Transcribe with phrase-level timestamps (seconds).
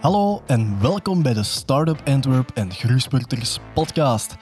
[0.00, 4.36] Hallo en welkom bij de Startup Antwerp en Groeispurters podcast.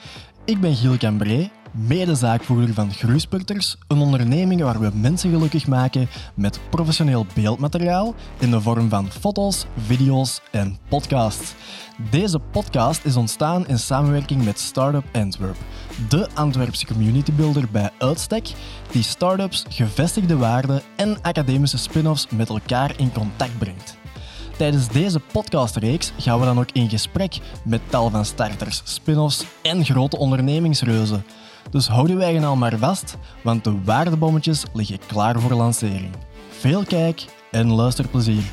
[0.45, 6.59] Ik ben Giel Cambré, mede-zaakvoerder van Groeispurters, een onderneming waar we mensen gelukkig maken met
[6.69, 11.53] professioneel beeldmateriaal in de vorm van foto's, video's en podcasts.
[12.09, 15.57] Deze podcast is ontstaan in samenwerking met Startup Antwerp,
[16.09, 18.51] de Antwerpse community builder bij uitstek,
[18.91, 23.98] die startups, gevestigde waarden en academische spin-offs met elkaar in contact brengt.
[24.59, 29.85] Tijdens deze podcastreeks gaan we dan ook in gesprek met tal van starters, spin-offs en
[29.85, 31.23] grote ondernemingsreuzen.
[31.71, 36.09] Dus hou je eigen al maar vast, want de waardebommetjes liggen klaar voor lancering.
[36.49, 38.43] Veel kijk en luisterplezier.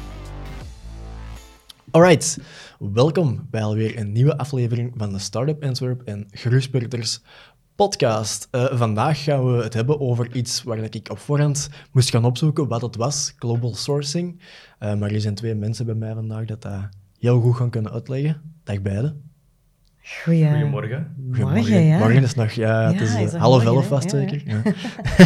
[1.90, 2.38] Alright,
[2.78, 7.20] welkom bij alweer een nieuwe aflevering van de Startup Antwerp en Groeispurters
[7.76, 8.48] podcast.
[8.52, 12.68] Uh, vandaag gaan we het hebben over iets waar ik op voorhand moest gaan opzoeken
[12.68, 14.40] wat het was, global sourcing.
[14.80, 17.92] Uh, maar er zijn twee mensen bij mij vandaag dat dat heel goed gaan kunnen
[17.92, 18.40] uitleggen.
[18.64, 19.30] Dag beiden.
[20.22, 20.48] Goeie...
[20.48, 21.14] Goedemorgen.
[21.32, 21.98] Goedemorgen, ja.
[21.98, 24.42] Morgen is nog, ja, het is, uh, half elf vast zeker.
[24.46, 24.62] Ja.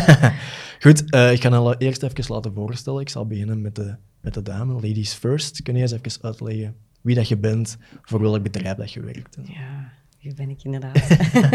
[0.84, 3.00] goed, ik ga het eerst even laten voorstellen.
[3.00, 5.62] Ik zal beginnen met de, met de dame, ladies first.
[5.62, 9.38] Kun je eens even uitleggen wie dat je bent, voor welk bedrijf dat je werkt?
[9.42, 9.79] Ja.
[10.20, 11.08] Hier ben ik inderdaad.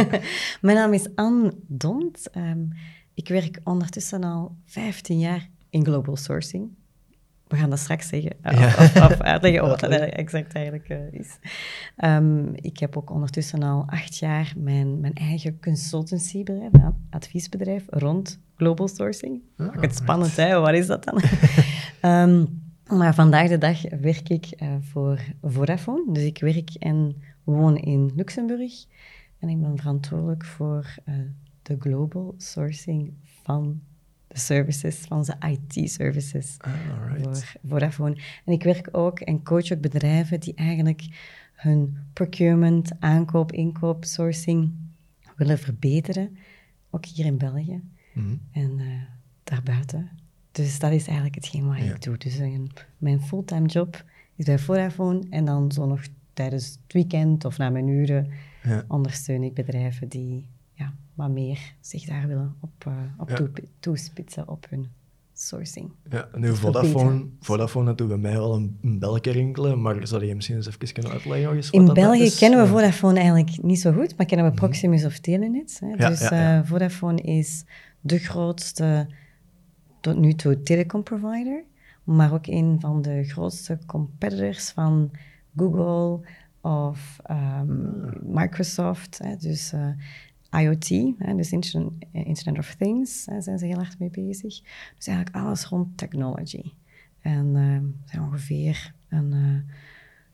[0.61, 2.29] Mijn naam is Anne Dont.
[2.37, 2.69] Um,
[3.13, 6.69] ik werk ondertussen al 15 jaar in global sourcing.
[7.47, 11.37] We gaan dat straks zeggen, of, of, of uitleggen wat dat exact eigenlijk uh, is.
[11.97, 18.39] Um, ik heb ook ondertussen al acht jaar mijn, mijn eigen consultancybedrijf, een adviesbedrijf rond
[18.55, 19.41] global sourcing.
[19.57, 20.59] Oh, het spannend, hè?
[20.59, 21.21] Wat is dat dan?
[22.11, 22.63] um,
[22.99, 26.13] maar vandaag de dag werk ik uh, voor Vodafone.
[26.13, 27.15] Dus ik werk en
[27.45, 28.85] woon in Luxemburg
[29.39, 31.15] en ik ben verantwoordelijk voor uh,
[31.61, 33.81] de global sourcing van
[34.27, 36.73] de services, van onze IT-services ah,
[37.21, 38.17] voor Vodafone.
[38.45, 41.07] En ik werk ook en coach ook bedrijven die eigenlijk
[41.53, 44.73] hun procurement, aankoop, inkoop, sourcing
[45.35, 46.37] willen verbeteren,
[46.89, 47.81] ook hier in België
[48.13, 49.01] mm en uh,
[49.43, 50.09] daarbuiten.
[50.51, 52.17] Dus dat is eigenlijk hetgeen wat ik doe.
[52.17, 52.59] Dus uh,
[52.97, 54.03] mijn fulltime job
[54.35, 56.01] is bij Vodafone en dan zo nog
[56.35, 58.29] tijdens het weekend of na mijn uren
[58.63, 58.83] ja.
[58.87, 63.47] ondersteun ik bedrijven die ja, wat meer zich daar willen op, uh, op ja.
[63.79, 64.87] toespitsen op hun
[65.33, 65.91] sourcing.
[66.09, 70.35] Ja, nu Vodafone, Vodafone doet bij mij wel een, een belletje rinkelen, maar zou je
[70.35, 71.71] misschien eens even kunnen uitleggen?
[71.71, 74.61] In België kennen we Vodafone eigenlijk niet zo goed, maar kennen we mhm.
[74.61, 75.15] Proximus mm -hmm.
[75.15, 75.79] of Telenet.
[75.79, 76.09] Hè.
[76.09, 77.63] Dus uh, Vodafone is
[78.01, 79.07] de grootste
[80.01, 81.63] tot nu toe telecom-provider,
[82.03, 85.11] maar ook een van de grootste competitors van
[85.55, 86.27] Google
[86.61, 89.19] of um, Microsoft.
[89.23, 94.09] Hè, dus uh, IoT, hè, dus Internet, of Things, hè, zijn ze heel erg mee
[94.09, 94.61] bezig.
[94.95, 96.71] Dus eigenlijk alles rond technology.
[97.21, 99.73] En uh, zijn ongeveer een, uh,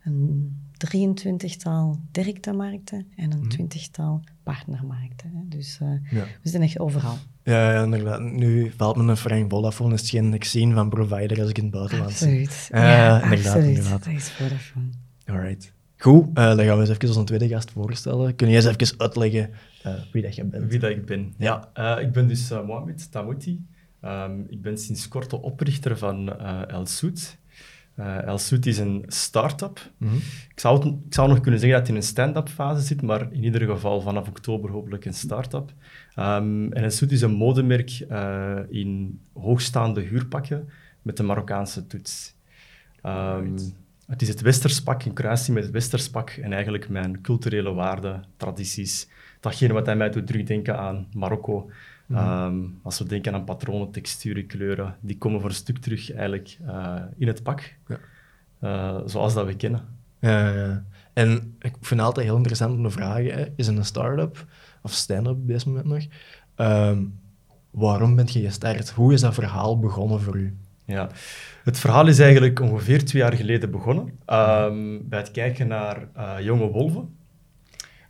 [0.03, 0.55] een
[0.87, 5.31] 23-tal directe markten en een twintigtal mm partnermarkten.
[5.33, 5.57] Hè.
[5.57, 5.77] Dus
[6.09, 6.25] ja.
[6.41, 7.17] we zijn echt overal.
[7.43, 8.21] Ja, ja, inderdaad.
[8.21, 11.73] Nu valt me een Frank Vodafone is geen zien van provider als ik in het
[11.73, 12.67] buitenland Absoluut.
[12.71, 13.77] Ja, inderdaad, absoluut.
[13.77, 14.03] Inderdaad.
[14.03, 14.89] Dat is Vodafone.
[15.25, 15.73] Alright.
[15.97, 18.35] Goed, uh, dan gaan we eens even onze tweede gast voorstellen.
[18.35, 19.49] Kun je eens even uitleggen
[19.85, 20.69] uh, wie dat je bent?
[20.69, 21.33] Wie dat ik ben?
[21.37, 23.65] Ja, uh, ik ben dus Mohamed Tamouti.
[24.05, 27.37] Um, ik ben sinds kort de oprichter van El Soet.
[28.25, 29.91] El Soet is een start-up.
[29.97, 30.17] Mm -hmm.
[30.49, 33.01] ik, zou het, ik zou nog kunnen zeggen dat het in een stand-up fase zit,
[33.01, 35.73] maar in ieder geval vanaf oktober hopelijk een start-up.
[36.15, 37.99] Um, en El Soet is een modemerk
[38.69, 40.69] in hoogstaande huurpakken
[41.01, 42.35] met de Marokkaanse toets.
[43.05, 43.55] Um,
[44.11, 49.07] het is het Westerspak in kruising met het Westerspak en eigenlijk mijn culturele waarden, tradities.
[49.39, 51.69] Datgene wat hij mij doet terugdenken aan Marokko.
[52.05, 52.43] Mm -hmm.
[52.43, 56.57] um, als we denken aan patronen, texturen, kleuren, die komen voor een stuk terug eigenlijk
[56.65, 57.73] uh, in het pak.
[57.87, 57.99] Ja.
[58.63, 59.81] Uh, zoals dat we kennen.
[60.19, 60.83] Ja, ja.
[61.13, 64.45] En ik vind het altijd heel interessant om te vragen, hè, is een start-up,
[64.81, 66.03] of stand-up op dit moment nog,
[66.55, 67.19] um,
[67.69, 68.89] waarom bent je gestart?
[68.89, 70.57] Hoe is dat verhaal begonnen voor u?
[70.85, 71.09] Ja,
[71.63, 74.03] het verhaal is eigenlijk ongeveer twee jaar geleden begonnen.
[74.05, 77.15] Um, bij het kijken naar uh, Jonge Wolven.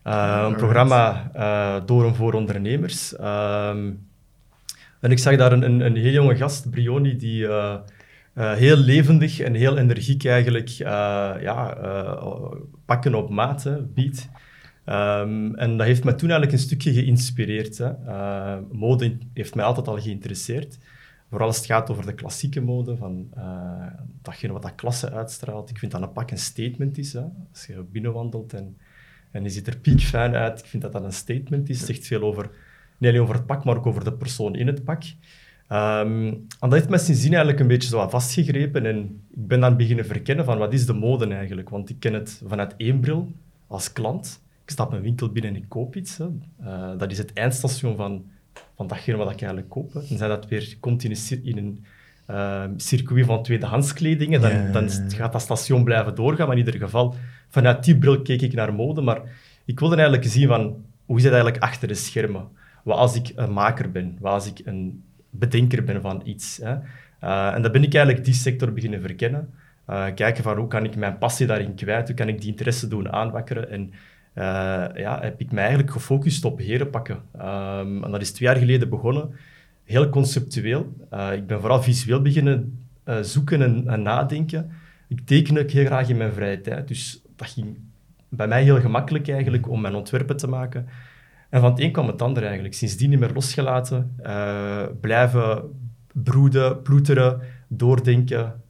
[0.07, 3.13] Uh, een programma uh, door en voor ondernemers.
[3.13, 4.09] Um,
[4.99, 7.47] en ik zag daar een, een, een, heel jonge gast, Brioni, die
[8.33, 11.77] heel levendig en heel energiek eigenlijk ja,
[12.85, 14.29] pakken op maat biedt.
[14.85, 17.77] Um, en dat heeft me toen eigenlijk een stukje geïnspireerd.
[17.77, 17.91] Hè.
[18.71, 20.77] mode heeft mij altijd al geïnteresseerd.
[21.31, 23.85] Vooral als het gaat over de klassieke mode, van uh,
[24.21, 25.69] datgene wat dat klasse uitstraalt.
[25.69, 27.13] Ik vind dat een pak een statement is.
[27.13, 27.23] Hè.
[27.51, 28.77] Als je binnenwandelt en,
[29.31, 31.77] en je ziet er piekfijn uit, ik vind dat dat een statement is.
[31.77, 32.49] Het zegt veel over,
[32.97, 35.03] niet alleen over het pak, maar ook over de persoon in het pak.
[35.67, 38.97] Ehm, en dat heeft me sindsdien eigenlijk een beetje zo vastgegrepen en
[39.29, 41.69] ik ben dan beginnen verkennen van wat is de mode eigenlijk.
[41.69, 43.31] Want ik ken het vanuit één bril
[43.67, 44.41] als klant.
[44.63, 46.17] Ik stap een winkel binnen en ik koop iets.
[46.17, 46.27] Hè.
[46.63, 48.25] Eh, dat is het eindstation van,
[48.75, 49.93] van datgene wat ik eigenlijk koop.
[49.93, 50.07] Hè.
[50.07, 51.85] Tenzij dat weer komt in een, in een
[52.29, 56.47] uh, circuit van tweedehandskledingen, dan, dan gaat dat station blijven doorgaan.
[56.47, 57.15] Maar in ieder geval,
[57.49, 59.01] vanuit die bril keek ik naar mode.
[59.01, 59.21] Maar
[59.65, 62.47] ik wilde eigenlijk zien van, hoe is het eigenlijk achter de schermen?
[62.83, 64.17] Wat als ik een maker ben?
[64.19, 66.59] Wat als ik een bedenker ben van iets?
[66.63, 66.75] Hè?
[67.23, 69.49] Uh, en dan ben ik eigenlijk die sector beginnen verkennen.
[69.89, 72.07] Uh, kijken van hoe kan ik mijn passie daarin kwijt?
[72.07, 73.69] Hoe kan ik die interesse doen aanwakkeren?
[73.69, 73.93] En
[74.35, 74.43] uh,
[74.95, 77.21] ja, heb ik mij eigenlijk gefocust op herenpakken.
[77.35, 79.29] Um, en dat is twee jaar geleden begonnen
[79.83, 80.93] heel conceptueel.
[81.13, 84.71] Uh, ik ben vooral visueel beginnen uh, zoeken en, en, nadenken.
[85.07, 86.87] Ik teken ook heel graag in mijn vrije tijd.
[86.87, 87.77] Dus dat ging
[88.29, 90.87] bij mij heel gemakkelijk eigenlijk om mijn ontwerpen te maken.
[91.49, 92.73] En van het een kwam het ander eigenlijk.
[92.73, 94.15] Sindsdien niet meer losgelaten.
[95.01, 95.61] Blijven
[96.13, 98.61] broeden, ploeteren, doordenken,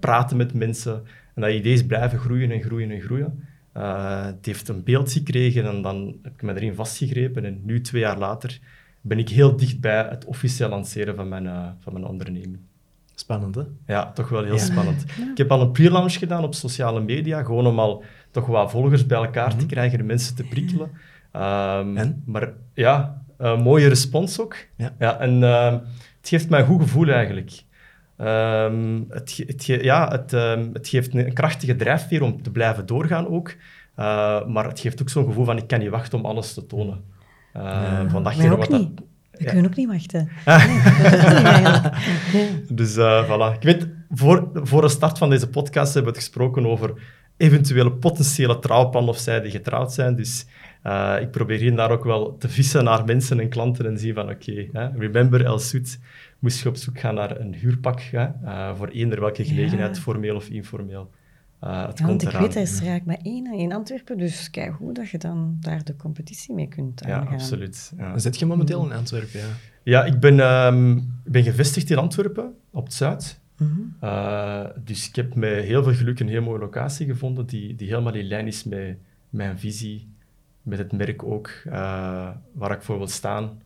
[0.00, 1.02] praten met mensen.
[1.34, 3.44] En dat idee is blijven groeien en groeien en groeien.
[3.82, 7.44] Het heeft een beeld gekregen en dan heb ik me erin vastgegrepen.
[7.44, 8.58] En nu, twee jaar later,
[9.00, 12.58] ben ik heel dicht bij het officieel lanceren van mijn, uh, van mijn onderneming.
[13.14, 13.62] Spannend, hè?
[13.86, 15.04] Ja, toch wel heel spannend.
[15.32, 19.06] Ik heb al een pre-launch gedaan op sociale media, gewoon om al toch wat volgers
[19.06, 19.66] bij elkaar te mhm.
[19.66, 20.90] krijgen en mensen te prikkelen.
[21.32, 22.22] Um, en?
[22.26, 24.56] Maar ja, een mooie respons ook.
[24.76, 24.94] Ja.
[24.98, 25.72] ja en uh,
[26.20, 27.62] het geeft mij een goed gevoel eigenlijk.
[28.18, 33.28] Um, het, het, ja, het, um, het geeft een, krachtige drijfveer om te blijven doorgaan
[33.28, 33.54] ook.
[33.98, 36.66] Uh, maar het geeft ook zo'n gevoel van ik kan niet wachten om alles te
[36.66, 37.04] tonen.
[37.56, 38.08] Uh, ja.
[38.08, 38.88] Van datgene wat dat...
[39.30, 40.28] We kunnen ook niet wachten.
[42.78, 43.54] dus uh, voilà.
[43.54, 46.94] Ik weet, voor, voor de start van deze podcast hebben we het gesproken over
[47.36, 50.16] eventuele potentiële trouwplannen of zij die getrouwd zijn.
[50.16, 50.46] Dus
[50.84, 54.14] uh, ik probeer hier daar ook wel te vissen naar mensen en klanten en zien
[54.14, 55.98] van oké, okay, remember El Soet,
[56.38, 60.02] moest je op zoek gaan naar een huurpak hè, uh, voor eender welke gelegenheid, ja.
[60.02, 61.10] formeel of informeel.
[61.64, 64.74] Uh, het ja, want ik weet, er is eigenlijk maar één in Antwerpen, dus kijk
[64.74, 67.24] hoe dat je dan daar de competitie mee kunt aangaan.
[67.24, 67.92] Ja, absoluut.
[67.96, 68.18] Ja.
[68.18, 69.40] Zit je momenteel in Antwerpen?
[69.40, 69.46] Ja,
[69.82, 73.42] ja ik ben, um, ben gevestigd in Antwerpen, op het Zuid.
[74.02, 77.88] Uh, dus ik heb met heel veel geluk een heel mooie locatie gevonden die, die
[77.88, 78.96] helemaal in lijn is met
[79.30, 80.13] mijn visie,
[80.64, 83.62] met het merk ook, uh, waar ik voor wil staan.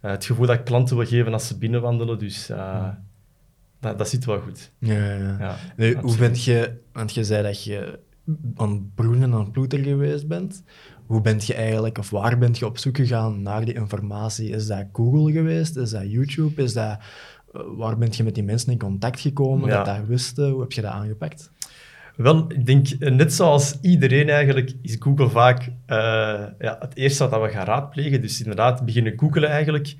[0.00, 2.48] het gevoel dat ik klanten wil geven als ze binnenwandelen, dus...
[2.48, 3.08] Mm
[3.80, 4.72] dat, dat zit wel goed.
[4.78, 5.36] Ja, ja.
[5.38, 7.98] ja nu, hoe bent je, want je zei dat je
[8.56, 10.62] aan broenen en aan ploeteren geweest bent.
[11.06, 14.48] Hoe bent je eigenlijk, of waar bent je op zoek gegaan naar die informatie?
[14.48, 15.76] Is dat Google geweest?
[15.76, 16.62] Is dat YouTube?
[16.62, 16.98] Is dat,
[17.52, 20.50] eh, waar bent je met die mensen in contact gekomen dat dat wisten?
[20.50, 21.50] Hoe heb je dat aangepakt?
[22.22, 25.74] Wel, ik denk, eh, net zoals iedereen eigenlijk, is Google vaak uh,
[26.58, 28.20] ja, het eerste wat we gaan raadplegen.
[28.20, 29.96] Dus inderdaad, beginnen googlen eigenlijk.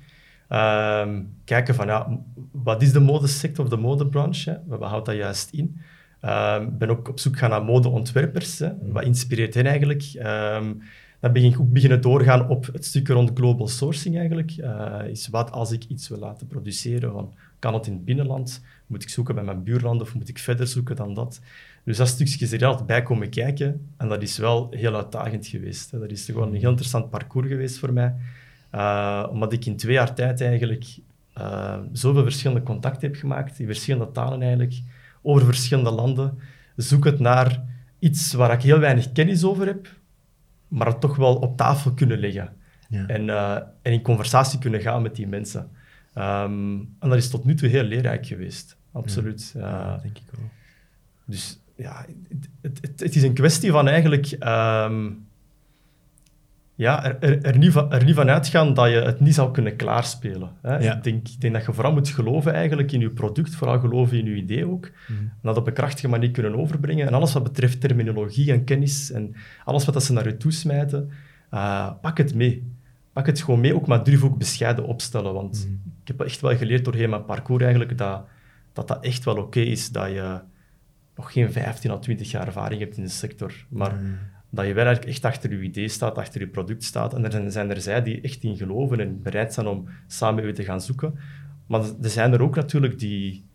[0.49, 2.19] Um, kijken van, ja,
[2.51, 4.61] wat is de modesector of de modebranche?
[4.65, 5.79] Wat houdt dat juist in?
[6.21, 8.59] Ik um, ben ook op zoek gaan naar modeontwerpers.
[8.59, 8.67] Hè.
[8.67, 8.91] Mm.
[8.91, 10.03] Wat inspireert hen eigenlijk?
[10.15, 10.81] Um,
[11.19, 14.57] dan begin ik ook beginnen doorgaan op het stuk rond global sourcing eigenlijk.
[14.57, 18.61] Uh, is wat als ik iets wil laten produceren, van, kan het in het binnenland?
[18.87, 21.41] Moet ik zoeken bij mijn buurlanden of moet ik verder zoeken dan dat?
[21.83, 23.89] Dus dat stukje is er altijd bij komen kijken.
[23.97, 25.91] En dat is wel heel uitdagend geweest.
[25.91, 25.99] Hè.
[25.99, 28.15] Dat is gewoon een heel interessant parcours geweest voor mij.
[28.75, 30.97] Uh, omdat ik in twee jaar tijd eigenlijk
[31.37, 34.81] uh, zoveel verschillende contacten heb gemaakt, in verschillende talen eigenlijk,
[35.21, 36.39] over verschillende landen.
[36.75, 37.63] Zoek het naar
[37.99, 39.87] iets waar ik heel weinig kennis over heb,
[40.67, 42.53] maar het toch wel op tafel kunnen leggen.
[42.89, 43.07] Ja.
[43.07, 45.69] En, uh, en in conversatie kunnen gaan met die mensen.
[46.15, 48.77] Um, en dat is tot nu toe heel leerrijk geweest.
[48.91, 49.51] Absoluut.
[49.53, 50.49] Ja, ja denk ik wel.
[51.25, 52.05] Dus ja,
[52.61, 54.35] het, het, het, is een kwestie van eigenlijk...
[54.39, 55.29] Um,
[56.75, 59.51] ja, er, er, er, niet van, er niet van uitgaan dat je het niet zou
[59.51, 60.51] kunnen klaarspelen.
[60.61, 60.79] Hè.
[60.79, 64.17] Ik, denk, ik denk dat je vooral moet geloven eigenlijk in je product, vooral geloven
[64.17, 64.89] in je idee ook.
[65.07, 65.17] Mm.
[65.17, 67.07] En dat op een krachtige manier kunnen overbrengen.
[67.07, 69.35] En alles wat betreft terminologie en kennis en
[69.65, 71.11] alles wat dat ze naar je toesmijten,
[71.53, 72.71] uh, pak het mee.
[73.13, 75.33] Pak het gewoon mee, ook maar durf ook bescheiden opstellen.
[75.33, 75.81] Want mm.
[76.01, 78.23] ik heb echt wel geleerd doorheen mijn parcours eigenlijk dat
[78.73, 80.39] dat, dat echt wel oké is dat je
[81.21, 83.65] nog geen 15 of 20 jaar ervaring hebt in de sector.
[83.69, 84.17] Maar mm
[84.53, 87.13] dat je wel eigenlijk echt achter je idee staat, achter je product staat.
[87.13, 90.45] En er zijn er zij die echt in geloven en bereid zijn om samen met
[90.45, 91.19] je te gaan zoeken.
[91.65, 93.45] Maar er zijn er ook natuurlijk die,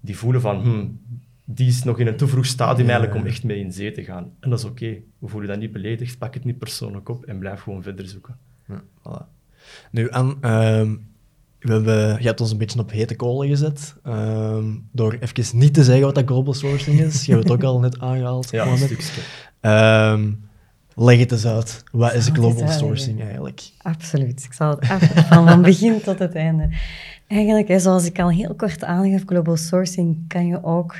[0.00, 1.00] die voelen van, hmm,
[1.44, 4.04] die is nog in een te vroeg stadium eigenlijk om echt mee in zee te
[4.04, 4.32] gaan.
[4.40, 4.96] En dat is oké.
[5.18, 8.36] We voelen dat niet beledigd, pak het niet persoonlijk op en blijf gewoon verder zoeken.
[8.68, 9.26] Ja, voilà.
[9.90, 10.38] Nu, en,
[11.58, 14.56] we hebben, je hebt ons een beetje op hete kolen gezet, uh,
[14.92, 17.24] door even niet te zeggen wat dat global sourcing is.
[17.24, 18.50] Je hebt het ook al net aangehaald.
[18.58, 19.20] Ja, een stukje.
[19.60, 20.48] Um,
[20.94, 21.82] leg het eens uit.
[21.92, 23.62] Wat is global sourcing eigenlijk?
[23.82, 24.44] Absoluut.
[24.44, 26.68] Ik zal het af van, van begin tot het einde.
[27.26, 30.94] Eigenlijk, zoals ik al heel kort aangaf, global sourcing kan je ook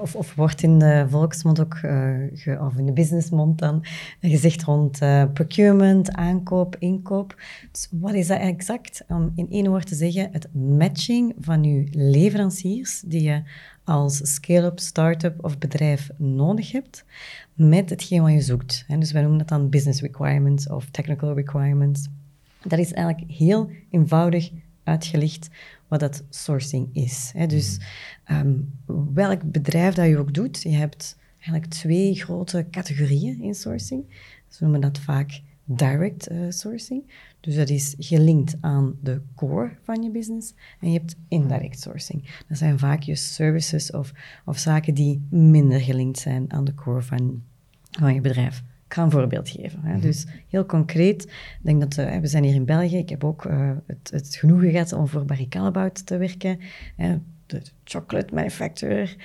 [0.00, 3.84] of, of, wordt in de volksmond ook, uh, of in de businessmond dan,
[4.20, 7.40] gezegd rond uh, procurement, aankoop, inkoop.
[7.72, 9.04] Dus wat is dat exact?
[9.08, 13.42] Om in één woord te zeggen, het matching van je leveranciers die je
[13.84, 17.04] als scale-up, start-up of bedrijf nodig hebt
[17.54, 18.84] met hetgeen wat je zoekt.
[18.98, 22.08] Dus wij noemen dat dan business requirements of technical requirements.
[22.62, 24.50] Dat is eigenlijk heel eenvoudig
[24.84, 25.48] uitgelegd
[25.88, 27.30] wat dat sourcing is.
[27.34, 27.46] Hè.
[27.46, 27.80] Dus
[28.30, 28.72] um,
[29.14, 34.04] welk bedrijf dat je ook doet, je hebt eigenlijk twee grote categorieën in sourcing.
[34.48, 37.26] Ze noemen dat vaak direct uh, sourcing.
[37.40, 40.54] Dus dat is gelinkt aan de core van je business.
[40.80, 42.42] En je hebt indirect sourcing.
[42.48, 44.12] Dat zijn vaak je services of,
[44.44, 47.42] of zaken die minder gelinkt zijn aan de core van,
[47.90, 48.62] van je bedrijf.
[48.88, 49.80] Ik ga een voorbeeld geven.
[49.82, 49.92] Hè.
[49.92, 50.00] Mhm.
[50.00, 52.96] Dus heel concreet, ik denk dat uh, we zijn hier in België.
[52.96, 56.60] Ik heb ook uh, het, het genoegen gehad om voor Barry Callebaut te werken.
[57.46, 59.16] de chocolate manufacturer.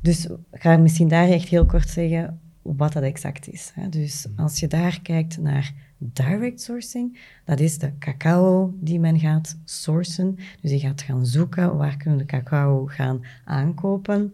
[0.00, 3.72] Dus ik ga misschien daar echt heel kort zeggen wat dat exact is.
[3.74, 3.88] Hè.
[3.88, 4.42] Dus mhm.
[4.42, 10.38] als je daar kijkt naar direct sourcing, dat is de cacao die men gaat sourcen.
[10.60, 14.32] Dus je gaat gaan zoeken waar kunnen we de cacao gaan aankopen.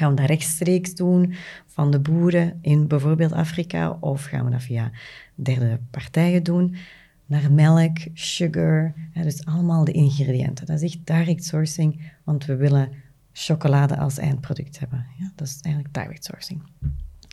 [0.00, 1.34] Gaan we dat rechtstreeks doen
[1.66, 4.90] van de boeren in bijvoorbeeld Afrika of gaan we dat via
[5.34, 6.76] derde partijen doen?
[7.26, 10.66] Naar melk, sugar, dus allemaal de ingrediënten.
[10.66, 12.88] Dat is echt direct sourcing, want we willen
[13.32, 15.06] chocolade als eindproduct hebben.
[15.18, 16.62] Ja, dat is eigenlijk direct sourcing.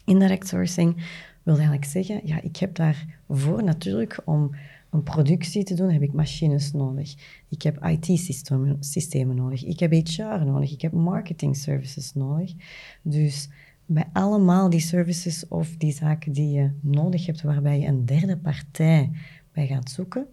[0.06, 1.04] Indirect sourcing
[1.44, 4.56] wil eigenlijk zeggen, ja, ik heb daarvoor natuurlijk om
[4.90, 7.16] een productie te doen, heb ik machines nodig.
[7.50, 9.64] Ik heb IT-systemen systemen nodig.
[9.66, 10.72] Ik heb HR nodig.
[10.72, 12.54] Ik heb marketing services nodig.
[13.02, 13.50] Dus
[13.86, 18.38] bij allemaal die services of die zaken die je nodig hebt, waarbij je een derde
[18.38, 19.12] partij
[19.52, 20.28] bij gaat zoeken,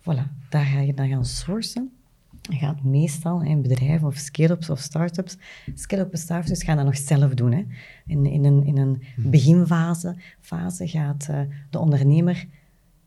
[0.00, 1.92] voilà, daar ga je dan gaan sourcen.
[2.40, 5.36] Je gaat meestal in bedrijven of scale-ups of start-ups,
[5.74, 7.52] scale-ups en start-ups gaan dat nog zelf doen.
[7.52, 7.64] Hè.
[8.06, 9.30] In, in, een, in een hmm.
[9.30, 11.40] beginfase fase gaat uh,
[11.70, 12.46] de ondernemer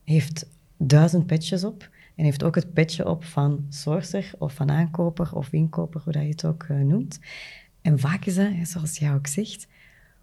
[0.04, 0.48] heeft
[0.88, 5.52] duizend patches op en heeft ook het petje op van sourcer of van aankoper of
[5.52, 7.20] inkoper, hoe dat je het ook uh, noemt.
[7.82, 9.68] En vaak is dat, zoals jij ook zegt,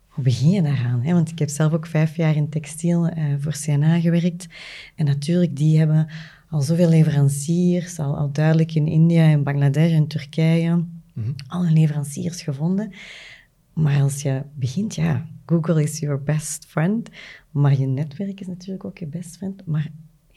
[0.08, 1.02] hoe begin je daaraan?
[1.02, 1.12] Hè?
[1.12, 4.46] Want ik heb zelf ook vijf jaar in textiel uh, voor CNA gewerkt.
[4.94, 6.08] En natuurlijk, die hebben
[6.50, 11.34] al zoveel leveranciers, al, al duidelijk in India en Bangladesh en Turkije, mm -hmm.
[11.46, 12.92] alle leveranciers gevonden.
[13.72, 17.08] Maar als je begint, ja, Google is your best friend,
[17.50, 19.66] maar je netwerk is natuurlijk ook je best friend.
[19.66, 19.90] Maar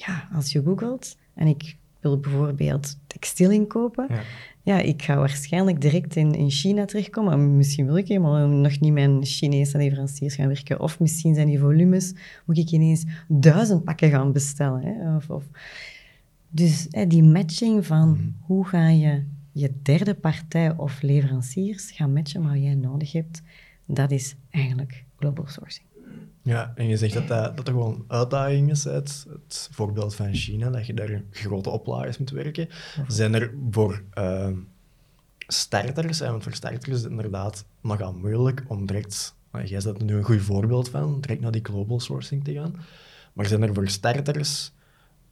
[0.06, 4.22] ja, als je googelt en ik wil bijvoorbeeld textiel inkopen, ja.
[4.62, 7.58] ja, ik ga waarschijnlijk direct in, in China terechtkomen.
[7.58, 10.80] Misschien wil ik helemaal nog niet mijn Chinese leveranciers gaan werken.
[10.80, 12.14] Of misschien zijn die volumes,
[12.46, 14.82] moet ik ineens duizend pakken gaan bestellen.
[14.82, 15.16] Hè?
[15.16, 15.44] Of, of.
[16.50, 18.30] Dus hè, die matching van mhm.
[18.40, 23.42] hoe ga je je derde partij of leveranciers gaan matchen wat jij nodig hebt,
[23.86, 25.91] dat is eigenlijk global sourcing.
[26.44, 30.34] Ja, en je zegt dat dat, dat er gewoon uitdaging is uit het voorbeeld van
[30.34, 32.70] China, dat je daar grote oplages moet werken.
[33.08, 34.48] Zijn er voor uh,
[35.48, 40.16] starters, want voor starters is het inderdaad nogal moeilijk om direct, jij zet er nu
[40.16, 42.76] een goed voorbeeld van, direct naar die global sourcing te gaan.
[43.34, 44.72] Maar zijn er voor starters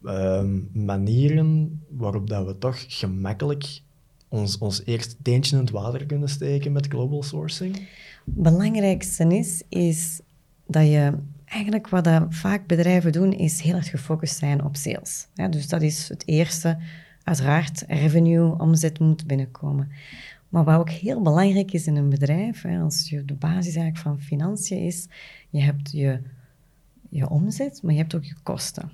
[0.04, 3.82] uh, manieren waarop dat we toch gemakkelijk
[4.28, 7.76] ons, ons eerste teentje in het water kunnen steken met global sourcing?
[7.76, 7.88] Het
[8.26, 10.22] belangrijkste is, is
[10.70, 11.14] dat je
[11.46, 15.28] eigenlijk wat dat vaak bedrijven doen, is heel erg gefocust zijn op sales.
[15.50, 16.78] Dus dat is het eerste.
[17.24, 19.92] Uiteraard, revenue, omzet moet binnenkomen.
[20.50, 23.98] Maar wat ook heel belangrijk is in een bedrijf, hè, als je de basis eigenlijk
[23.98, 25.08] van financiën is,
[25.50, 26.20] je hebt je,
[27.10, 28.92] je omzet, maar je hebt ook je kosten.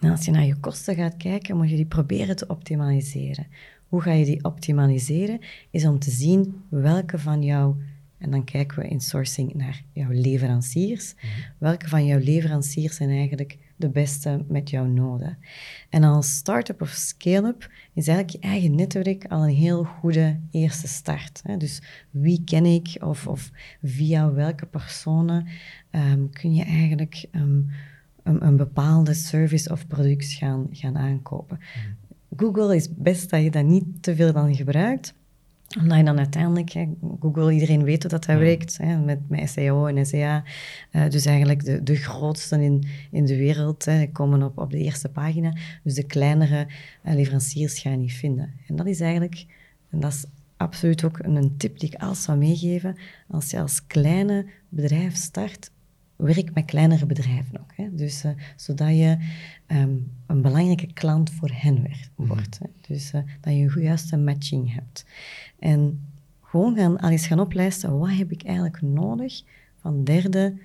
[0.00, 3.46] En als je naar je kosten gaat kijken, moet je die proberen te optimaliseren.
[3.88, 5.40] Hoe ga je die optimaliseren?
[5.70, 7.76] Is om te zien welke van jouw
[8.18, 11.14] en dan kijken we in sourcing naar jouw leveranciers.
[11.14, 11.26] Mhm.
[11.58, 15.38] Welke van jouw leveranciers zijn eigenlijk de beste met jouw noden?
[15.90, 20.88] En als start-up of scale-up is eigenlijk je eigen netwerk al een heel goede eerste
[20.88, 21.40] start.
[21.42, 21.56] Hè?
[21.56, 23.50] Dus wie ken ik of, of
[23.82, 25.46] via welke personen
[25.90, 27.60] ehm, kun je eigenlijk ehm,
[28.22, 31.58] een, een, bepaalde service of product gaan, gaan aankopen?
[31.58, 32.06] Mhm.
[32.36, 35.14] Google is best dat je dat niet te veel dan gebruikt
[35.78, 36.88] omdat je dan uiteindelijk, hè,
[37.20, 40.44] Google, iedereen weet dat hij werkt, hè, met, met SEO en SEA.
[40.92, 44.78] Uh, dus eigenlijk de, de grootste in, in de wereld hè, komen op, op de
[44.78, 45.56] eerste pagina.
[45.82, 46.66] Dus de kleinere
[47.04, 48.52] uh, leveranciers ga je niet vinden.
[48.66, 49.46] En dat is eigenlijk,
[49.90, 50.24] en dat is
[50.56, 52.96] absoluut ook een tip die ik altijd zou meegeven,
[53.28, 55.70] als je als kleine bedrijf start,
[56.16, 57.72] werk met kleinere bedrijven ook.
[57.74, 57.94] Hè?
[57.94, 59.16] Dus, uh, zodat je
[59.66, 62.58] um, een belangrijke klant voor hen werd, wordt.
[62.58, 62.66] Hè?
[62.88, 65.04] Dus uh, dat je een juiste matching hebt.
[65.58, 66.06] En
[66.42, 69.42] gewoon gaan, al eens gaan oplijsten, wat heb ik eigenlijk nodig
[69.80, 70.58] van derde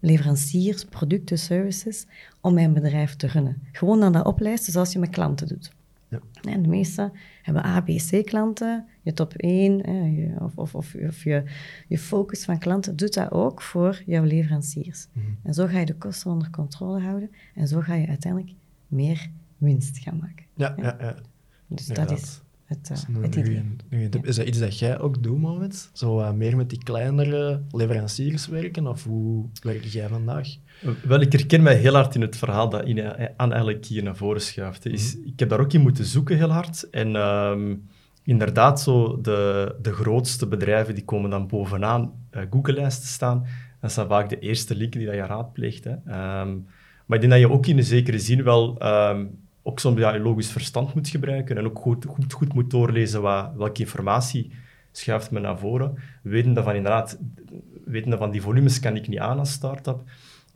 [0.00, 2.06] leveranciers, producten, services,
[2.40, 3.62] om mijn bedrijf te runnen.
[3.72, 5.72] Gewoon dan dat oplijsten zoals je met klanten doet.
[6.08, 6.20] Ja.
[6.42, 8.86] En de meeste hebben A, B, C klanten.
[9.02, 11.42] Je top 1 hè, of, of, of, of, je,
[11.88, 15.08] je focus van klanten doet dat ook voor jouw leveranciers.
[15.12, 15.26] Mhm.
[15.42, 18.54] En zo ga je de kosten onder controle houden en zo ga je uiteindelijk
[18.86, 20.44] meer winst gaan maken.
[20.54, 20.96] Ja, ja.
[21.00, 21.16] ja,
[21.66, 23.62] Dus dat is het, uh, het idee.
[24.22, 25.90] Is dat iets dat jij ook doet, Mohamed?
[25.92, 28.86] Zo uh, meer met die kleinere leveranciers werken?
[28.86, 30.48] Of hoe werk jij vandaag?
[31.02, 34.16] Wel, ik herken mij heel hard in het verhaal dat Ine aan eigenlijk hier naar
[34.16, 34.86] voren schuift.
[34.86, 35.26] Is, mhm.
[35.26, 36.90] Ik heb daar ook in moeten zoeken heel hard.
[36.90, 37.88] En um,
[38.22, 43.46] inderdaad, zo de, de grootste bedrijven die komen dan bovenaan uh, Google-lijsten staan.
[43.80, 45.84] Dat zijn vaak de eerste linken die dat je raadpleegt.
[45.84, 45.92] Hè.
[46.40, 46.66] Um,
[47.06, 50.18] maar ik denk dat je ook in een zekere zin wel um, ook soms ja,
[50.18, 54.50] logisch verstand moet gebruiken en ook goed, goed, goed moet doorlezen wat, welke informatie
[54.92, 55.94] schuift me naar voren.
[56.22, 57.18] Weten dat van inderdaad,
[57.84, 60.02] weten dat van die volumes kan ik niet aan als start-up.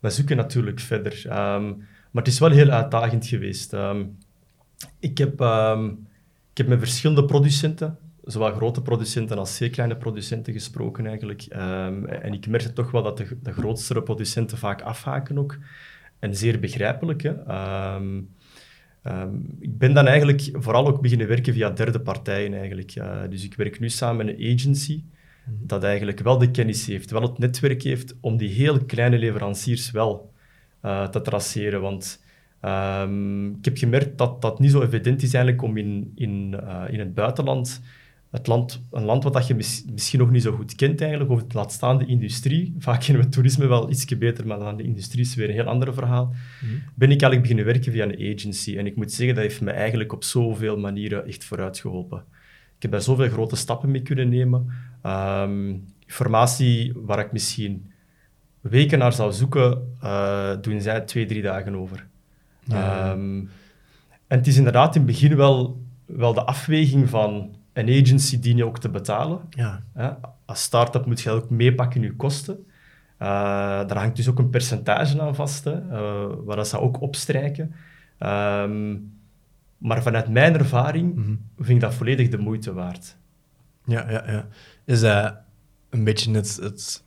[0.01, 1.25] We zoeken natuurlijk verder.
[1.25, 1.77] Um,
[2.11, 3.73] maar het is wel heel uitdagend geweest.
[3.73, 4.19] Um,
[4.99, 6.07] ik, heb, um,
[6.51, 11.43] ik heb met verschillende producenten, zowel grote producenten als zeer kleine producenten gesproken eigenlijk.
[11.43, 15.59] en ik merkte toch wel dat de, de grootste producenten vaak afhaken ook.
[16.19, 17.23] En zeer begrijpelijk.
[17.23, 17.33] Hè.
[19.61, 22.97] Ik ben dan eigenlijk vooral ook beginnen werken via derde partijen eigenlijk.
[22.97, 25.03] Uh, dus ik werk nu samen met een agency
[25.45, 25.67] mhm.
[25.67, 29.91] dat eigenlijk wel de kennis heeft, wel het netwerk heeft om die heel kleine leveranciers
[29.91, 30.33] wel
[30.85, 31.81] uh, te traceren.
[31.81, 32.25] Want
[32.63, 36.83] um, ik heb gemerkt dat dat niet zo evident is eigenlijk om in, in, uh,
[36.89, 37.83] in het buitenland
[38.33, 39.55] het land, een land wat je
[39.93, 42.75] misschien nog niet zo goed kent eigenlijk, of het laat staan de industrie.
[42.79, 45.65] Vaak kennen we toerisme wel ietsje beter, maar dan de industrie is weer een heel
[45.65, 46.25] ander verhaal.
[46.25, 46.73] Mhm.
[46.95, 48.77] Ben ik eigenlijk beginnen werken via een agency.
[48.77, 52.25] En ik moet zeggen, dat heeft me eigenlijk op zoveel manieren echt vooruit geholpen.
[52.77, 54.67] Ik heb daar zoveel grote stappen mee kunnen nemen.
[55.07, 57.91] Um, informatie waar ik misschien
[58.61, 62.07] weken naar zou zoeken, uh, doen zij twee, drie dagen over.
[62.68, 63.38] Ehm,
[64.27, 68.57] en het is inderdaad in het begin wel, wel de afweging van een agency dien
[68.57, 69.41] je ook te betalen.
[69.51, 69.83] Ja.
[70.45, 72.67] Als start-up moet je ook meepakken in je kosten.
[73.23, 73.29] Uh,
[73.87, 77.75] daar hangt dus ook een percentage aan vast, hè, uh, waar dat ze ook opstrijken.
[78.19, 79.13] Um,
[79.79, 83.17] maar vanuit mijn ervaring mm vind ik dat volledig de moeite waard.
[83.85, 84.47] Ja, ja, ja.
[84.85, 85.37] Is dat
[85.91, 87.03] een beetje het, het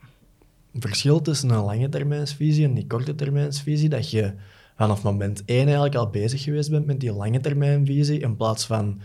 [0.73, 3.89] verschil tussen een lange termijnsvisie en die korte termijnsvisie?
[3.89, 4.33] Dat je
[4.75, 9.01] vanaf moment één eigenlijk al bezig geweest bent met die lange termijnvisie, in plaats van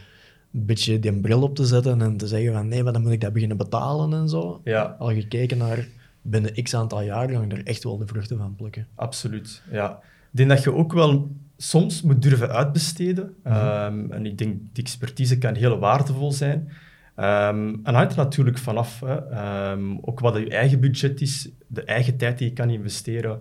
[0.52, 3.12] een beetje die bril op te zetten en te zeggen van nee, maar dan moet
[3.12, 4.60] ik dat beginnen betalen en zo.
[4.64, 4.96] Ja.
[4.98, 5.86] Al gekeken naar
[6.22, 8.86] binnen x aantal jaar ik er echt wel de vruchten van plukken.
[8.94, 9.90] Absoluut, ja.
[10.32, 13.34] Ik denk dat je ook wel soms moet durven uitbesteden.
[13.42, 13.54] Mhm.
[13.54, 16.68] Ehm, en ik denk, die expertise kan heel waardevol zijn.
[17.16, 19.70] Um, en hangt er natuurlijk vanaf, hè.
[19.72, 23.40] Um, ook wat je eigen budget is, de eigen tijd die je kan investeren.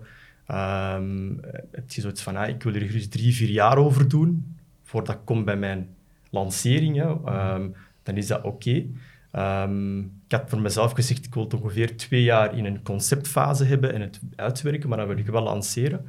[1.72, 5.16] Heb je zoiets van, ah, ik wil er gerust drie, vier jaar over doen, voordat
[5.16, 5.88] ik kom bij mijn
[6.30, 8.86] lanceringen, um, dan is dat oké.
[9.32, 13.64] Ehm, ik had voor mezelf gezegd, ik wil het ongeveer twee jaar in een conceptfase
[13.64, 16.06] hebben en het uitwerken, maar dan wil ik wel lanceren.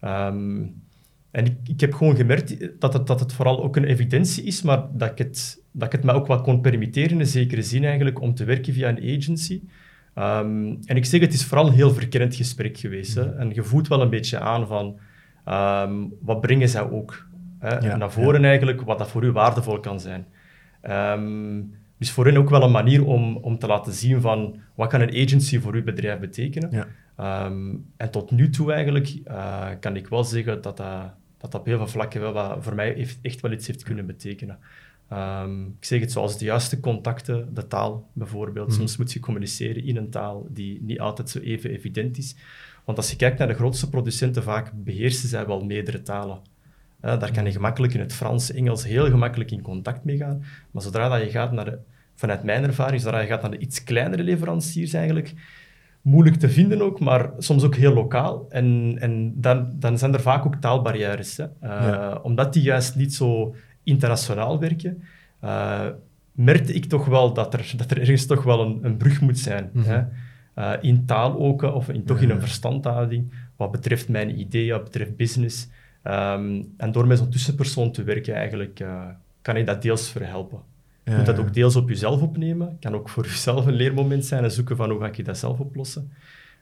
[0.00, 0.64] Ehm,
[1.30, 4.62] en ik, ik, heb gewoon gemerkt dat het, dat het vooral ook een evidentie is,
[4.62, 7.62] maar dat ik het, dat ik het me ook wel kon permitteren, in een zekere
[7.62, 9.62] zin eigenlijk, om te werken via een agency.
[10.84, 13.14] en ik zeg, het is vooral een heel verkennend gesprek geweest.
[13.14, 13.36] Hè?
[13.36, 14.98] En je voelt wel een beetje aan van,
[16.20, 17.26] wat brengen zij ook?
[17.66, 20.26] Hè, naar voren eigenlijk, wat dat voor u waardevol kan zijn.
[20.90, 24.88] Um, dus voor hen ook wel een manier om, om te laten zien van wat
[24.88, 26.70] kan een agency voor uw bedrijf betekenen.
[26.70, 27.44] Ja.
[27.46, 31.66] Um, en tot nu toe eigenlijk uh, kan ik wel zeggen dat dat, dat op
[31.66, 34.58] heel veel vlakken wel wat, voor mij heeft, echt wel iets heeft kunnen betekenen.
[35.12, 38.68] Um, ik zeg het zoals de juiste contacten, de taal bijvoorbeeld.
[38.68, 38.76] Mhm.
[38.76, 42.36] Soms moet je communiceren in een taal die niet altijd zo even evident is.
[42.84, 46.38] Want als je kijkt naar de grootste producenten, vaak beheersen zij wel meerdere talen
[47.14, 50.44] daar kan je gemakkelijk in het Frans, Engels heel gemakkelijk in contact mee gaan.
[50.70, 51.78] Maar zodra dat je gaat naar, de,
[52.14, 55.34] vanuit mijn ervaring, zodra je gaat naar de iets kleinere leveranciers eigenlijk,
[56.02, 58.46] moeilijk te vinden ook, maar soms ook heel lokaal.
[58.48, 61.36] En, en dan, dan zijn er vaak ook taalbarrières.
[61.36, 61.46] Hè.
[61.62, 65.02] Uh, Omdat die juist niet zo internationaal werken,
[65.44, 65.86] uh,
[66.32, 69.38] merkte ik toch wel dat er, dat er ergens toch wel een, een brug moet
[69.38, 69.70] zijn.
[69.74, 69.96] hè.
[69.96, 70.06] Mhm.
[70.58, 74.84] Uh, in taal ook, of in, toch in een verstandhouding, wat betreft mijn ideeën, wat
[74.84, 75.68] betreft business.
[76.06, 79.04] Ehm, en door met zo'n tussenpersoon te werken, eigenlijk, uh,
[79.42, 80.60] kan je dat deels verhelpen.
[81.04, 82.76] Je moet dat ook deels op jezelf opnemen.
[82.80, 85.60] kan ook voor jezelf een leermoment zijn en zoeken van hoe ga ik dat zelf
[85.60, 86.12] oplossen.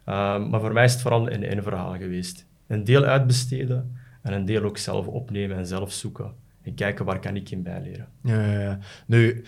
[0.04, 2.46] Ehm, maar voor mij is het vooral een een verhaal geweest.
[2.66, 6.32] Een deel uitbesteden en een deel ook zelf opnemen en zelf zoeken.
[6.62, 8.08] En kijken waar kan ik in bijleren.
[8.22, 8.78] Ja, ja, ja.
[9.06, 9.44] Nu,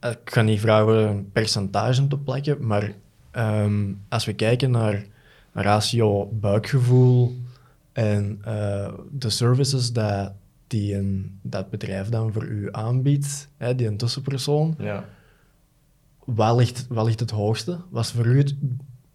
[0.00, 2.92] ik ga niet vragen een percentage te plakken, maar
[3.30, 5.04] ehm, als we kijken naar
[5.52, 7.36] ratio buikgevoel
[7.92, 10.32] en eh, de services dat
[10.66, 15.04] die een, dat bedrijf dan voor u aanbiedt, hè, die een tussenpersoon, Ja.
[16.24, 17.78] wat ligt, het hoogste?
[17.90, 18.54] Was voor u het,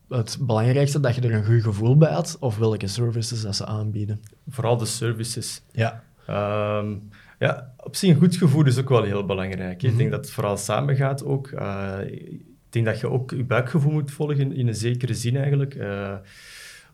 [0.10, 3.66] het belangrijkste dat je er een goed gevoel bij had, of welke services dat ze
[3.66, 4.22] aanbieden?
[4.50, 5.62] Vooral de services.
[5.72, 6.04] Ja.
[6.28, 6.96] Ehm,
[7.40, 9.84] ja, op zich een goed gevoel is ook wel heel belangrijk.
[9.84, 9.98] Ik Mhm.
[9.98, 11.48] denk dat het vooral samengaat ook.
[11.48, 15.76] Eh, ik denk dat je ook je buikgevoel moet volgen in een zekere zin eigenlijk.
[15.76, 16.16] Eh,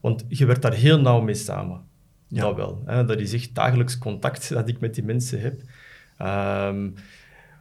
[0.04, 1.82] want je werkt daar heel nauw mee samen.
[2.28, 2.42] Ja.
[2.42, 2.82] Dat wel.
[2.86, 3.06] Hè.
[3.06, 5.62] Dat is echt dagelijks contact dat ik met die mensen heb.
[6.18, 6.90] Ehm,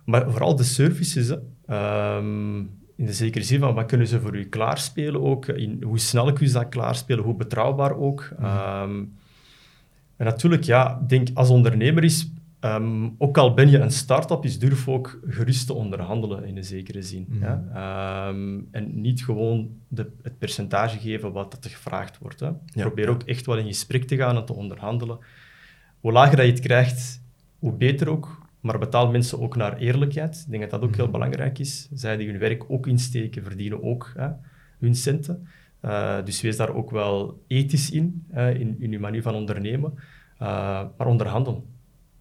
[0.04, 1.34] maar vooral de services.
[1.66, 2.58] Ehm,
[2.96, 5.46] in de zekere zin van wat kunnen ze voor u klaarspelen ook.
[5.46, 8.30] In, hoe snel kun je dat klaarspelen, hoe betrouwbaar ook.
[8.38, 9.04] Ehm,
[10.16, 12.30] en natuurlijk, ja, denk als ondernemer is,
[12.62, 16.64] ehm, ook al ben je een start-up, is durf ook gerust te onderhandelen in een
[16.64, 17.26] zekere zin.
[17.28, 17.44] Mhm.
[17.44, 17.64] ja?
[17.74, 22.40] Ehm, en niet gewoon de, het percentage geven wat dat er gevraagd wordt.
[22.40, 22.50] Hè?
[22.74, 25.18] Probeer ook echt wel in gesprek te gaan en te onderhandelen.
[26.00, 27.22] Hoe lager dat je het krijgt,
[27.58, 28.40] hoe beter ook.
[28.60, 30.42] Maar betaal mensen ook naar eerlijkheid.
[30.44, 31.88] Ik denk dat dat ook heel belangrijk is.
[31.92, 34.28] Zij die hun werk ook insteken, verdienen ook hè,
[34.78, 35.46] hun centen.
[35.84, 39.92] Uh, dus wees daar ook wel ethisch in, uh, in, in je manier van ondernemen.
[40.42, 40.48] Uh,
[40.96, 41.66] maar onderhandel.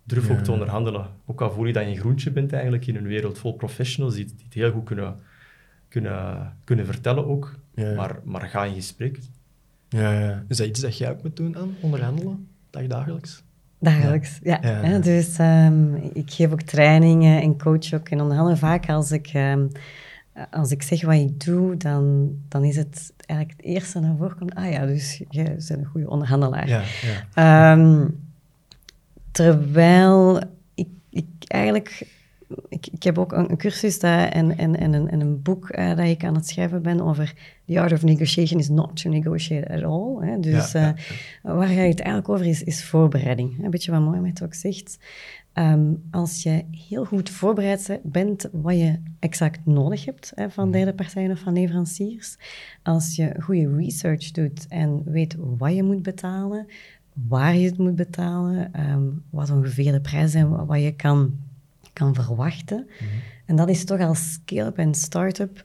[0.03, 0.33] Durf Ja.
[0.33, 1.07] ook te onderhandelen.
[1.25, 4.15] Ook al voel je dat je een groentje bent eigenlijk in een wereld vol professionals
[4.15, 5.15] die, die het heel goed kunnen,
[5.87, 7.59] kunnen, kunnen vertellen ook.
[7.75, 7.93] Ja.
[7.93, 9.19] Maar, maar ga in gesprek.
[9.89, 10.43] Ja, ja.
[10.47, 13.43] Is dat iets dat jij ook moet doen aan onderhandelen, dagdagelijks?
[13.79, 14.59] Dagelijks, ja.
[14.61, 18.09] Ja, Dus ehm, ik geef ook trainingen en coach ook.
[18.09, 19.67] En onderhandelen vaak als ik, ehm,
[20.51, 24.37] als ik zeg wat ik doe, dan, dan is het eigenlijk het eerste naar voren
[24.37, 24.55] komt.
[24.55, 26.67] Ah ja, dus jij bent een goede onderhandelaar.
[26.67, 26.81] Ja,
[27.35, 27.73] ja.
[29.31, 30.41] Terwijl
[30.75, 32.19] ik, ik eigenlijk...
[32.69, 35.95] Ik, ik heb ook een, cursus daar en, en, en, een, en een boek eh,
[35.95, 37.33] dat ik aan het schrijven ben over
[37.65, 40.17] The Art of Negotiation is not to negotiate at all.
[40.19, 40.39] Hè.
[40.39, 40.95] Dus Ja, ja,
[41.43, 43.63] eh, waar gaat het eigenlijk over is, is voorbereiding.
[43.63, 44.97] Een beetje wat Mohamed ook zegt.
[45.53, 50.93] Ehm, als je heel goed voorbereid bent wat je exact nodig hebt hè, van derde
[50.93, 52.37] partijen of van leveranciers,
[52.83, 56.67] als je goede research doet en weet wat je moet betalen,
[57.13, 61.33] waar je het moet betalen, ehm, wat ongeveer de prijzen zijn, wat je kan,
[61.93, 62.87] kan verwachten.
[63.45, 65.63] En dat is toch als scale-up en start-up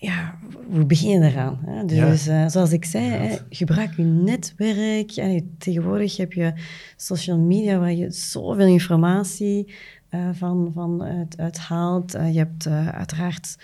[0.00, 0.38] ja,
[0.70, 1.58] hoe begin je eraan?
[1.66, 1.84] Hè?
[1.84, 5.10] Dus uh, zoals ik zei, hè, gebruik je netwerk.
[5.10, 6.52] En tegenwoordig heb je
[6.96, 9.74] social media waar je zoveel informatie
[10.10, 12.14] uh, van, van uit, uithaalt.
[12.14, 13.56] Uh, je hebt uiteraard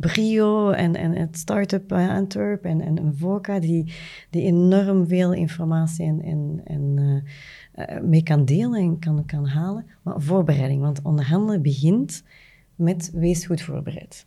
[0.00, 3.92] Brio en, en het Startup Antwerp en, en, en VOCA die,
[4.30, 7.24] die enorm veel informatie en, en, en
[8.08, 9.86] mee kan delen en kan, kan halen.
[10.02, 12.22] Maar voorbereiding, want onderhandelen begint
[12.74, 14.26] met wees goed voorbereid.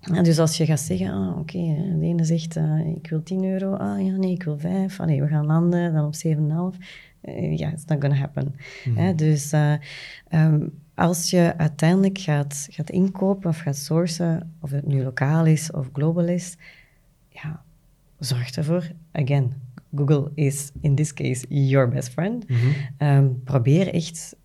[0.00, 3.22] Ja, dus als je gaat zeggen, ah, oké, okay, de ene zegt uh, ik wil
[3.22, 6.14] 10 euro, ah ja, nee, ik wil 5, ah, nee, we gaan landen dan op
[6.14, 6.78] 7,5.
[7.20, 8.54] Ja, yeah, it's not gonna happen.
[8.84, 9.16] Mhm.
[9.16, 9.52] Dus
[10.30, 15.70] um, als je uiteindelijk gaat, gaat inkopen of gaat sourcen, of het nu lokaal is
[15.70, 16.56] of global is,
[17.28, 17.62] ja,
[18.18, 19.52] zorg ervoor, again,
[19.94, 22.48] Google is in this case your best friend.
[22.48, 22.66] Mhm.
[22.98, 24.36] Um, probeer echt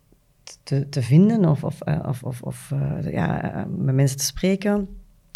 [0.62, 4.24] te, te vinden of, of, uh, of, of, of uh, ja, uh, met mensen te
[4.24, 4.88] spreken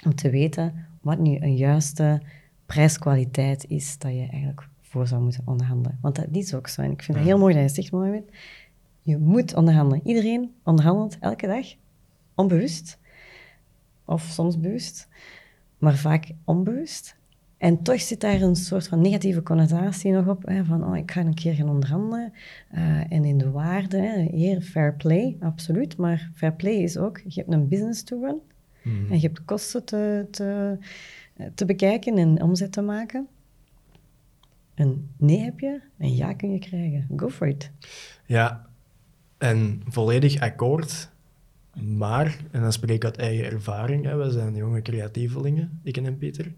[0.05, 2.23] om te weten wat nu een juiste
[2.67, 5.99] prijskwaliteit is dat je eigenlijk voor zou moeten onderhandelen.
[6.01, 6.83] Want dat is ook zo.
[6.83, 8.31] En ik vind het heel mooi dat je zegt, Mohamed.
[9.07, 10.07] Je moet onderhandelen.
[10.07, 11.67] Iedereen onderhandelt elke dag,
[12.35, 12.99] onbewust.
[14.05, 15.09] Of soms bewust,
[15.79, 17.17] maar vaak onbewust.
[17.59, 21.11] En toch zit daar een soort van negatieve connotatie nog op, hè, van oh, ik
[21.11, 22.33] ga een keer gaan onderhandelen.
[22.75, 25.97] Uh, en in de waarde, hè, hier fair play, absoluut.
[25.97, 28.41] Maar fair play is ook, je hebt een business to run.
[28.83, 29.13] Mhm.
[29.13, 30.79] En je hebt kosten te, te,
[31.55, 33.27] te bekijken en omzet te maken.
[34.75, 37.07] Een nee heb je, en ja kun je krijgen.
[37.17, 37.71] Go for it.
[38.27, 38.67] Ja,
[39.39, 41.11] en volledig akkoord.
[41.83, 46.19] Maar, en dan spreek ik uit eigen ervaring, hè, wij zijn jonge creatievelingen, ik en
[46.19, 46.53] Pieter.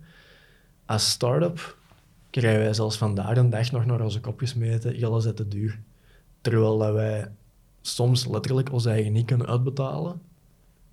[0.87, 1.77] Als start-up
[2.31, 5.79] krijgen wij zelfs vandaag een dag nog naar onze kop gesmeten, alles is te duur.
[6.41, 7.29] Terwijl dat wij
[7.81, 10.21] soms letterlijk ons eigen niet kunnen uitbetalen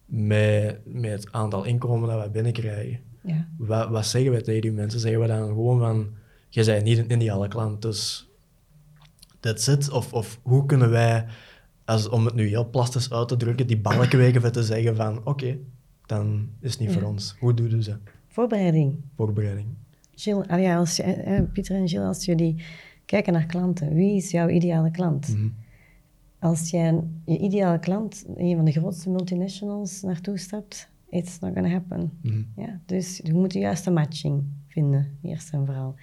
[0.05, 2.99] met, met het aantal inkomen dat wij binnenkrijgen.
[3.21, 3.47] Ja.
[3.57, 4.99] Wat, wat zeggen wij tegen die mensen?
[4.99, 6.09] Zeggen we dan gewoon van,
[6.49, 8.29] je bent niet een ideale klant, dus
[9.39, 9.89] that's it?
[9.89, 11.25] Of, of hoe kunnen wij,
[11.85, 15.29] als, om het nu heel plastisch uit te drukken, die balken te zeggen van, oké,
[15.29, 15.59] okay,
[16.05, 16.99] dan is het niet Ja.
[16.99, 17.35] voor ons.
[17.39, 17.97] Hoe doen ze?
[18.27, 18.95] Voorbereiding.
[19.15, 19.67] Voorbereiding.
[20.15, 22.63] Gilles, ah ja, als je, eh, Pieter en Gilles, als jullie
[23.05, 25.27] kijken naar klanten, wie is jouw ideale klant?
[25.27, 25.47] Mhm.
[26.39, 31.69] Als jij je ideale klant, een van de grootste multinationals, naartoe stapt, it's not gonna
[31.69, 32.11] happen.
[32.21, 32.41] Mhm.
[32.55, 35.95] Ja, dus je moet de juiste matching vinden, eerst en vooral.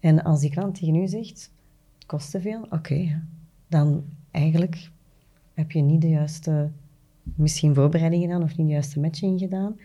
[0.00, 1.50] En als die klant tegen u zegt,
[1.94, 3.22] het kost te veel, oké,
[3.68, 4.90] dan eigenlijk
[5.54, 6.70] heb je niet de juiste,
[7.22, 9.76] misschien voorbereiding gedaan of niet de juiste matching gedaan.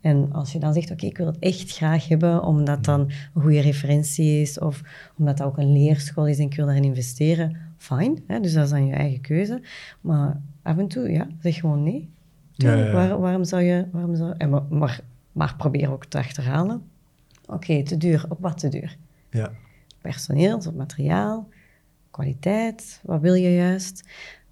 [0.00, 3.42] En als je dan zegt, oké, ik wil het echt graag hebben, omdat dan een
[3.42, 4.82] goede referentie is, of
[5.18, 8.22] omdat dat ook een leerschool is en ik wil daarin investeren, fijn.
[8.40, 9.62] Dus dat is dan je eigen keuze.
[10.00, 12.08] Maar af en toe, ja, zeg gewoon nee.
[12.56, 12.92] Tuurlijk, ja.
[12.92, 13.86] Waar, waarom zou je...
[13.92, 15.00] Waarom zou, en maar, maar,
[15.32, 16.82] maar probeer ook te achterhalen.
[17.46, 18.24] Oké, te duur.
[18.28, 18.96] Op wat te duur?
[19.30, 19.52] Ja.
[20.00, 21.48] Personeel, op materiaal,
[22.10, 24.08] kwaliteit, wat wil je juist?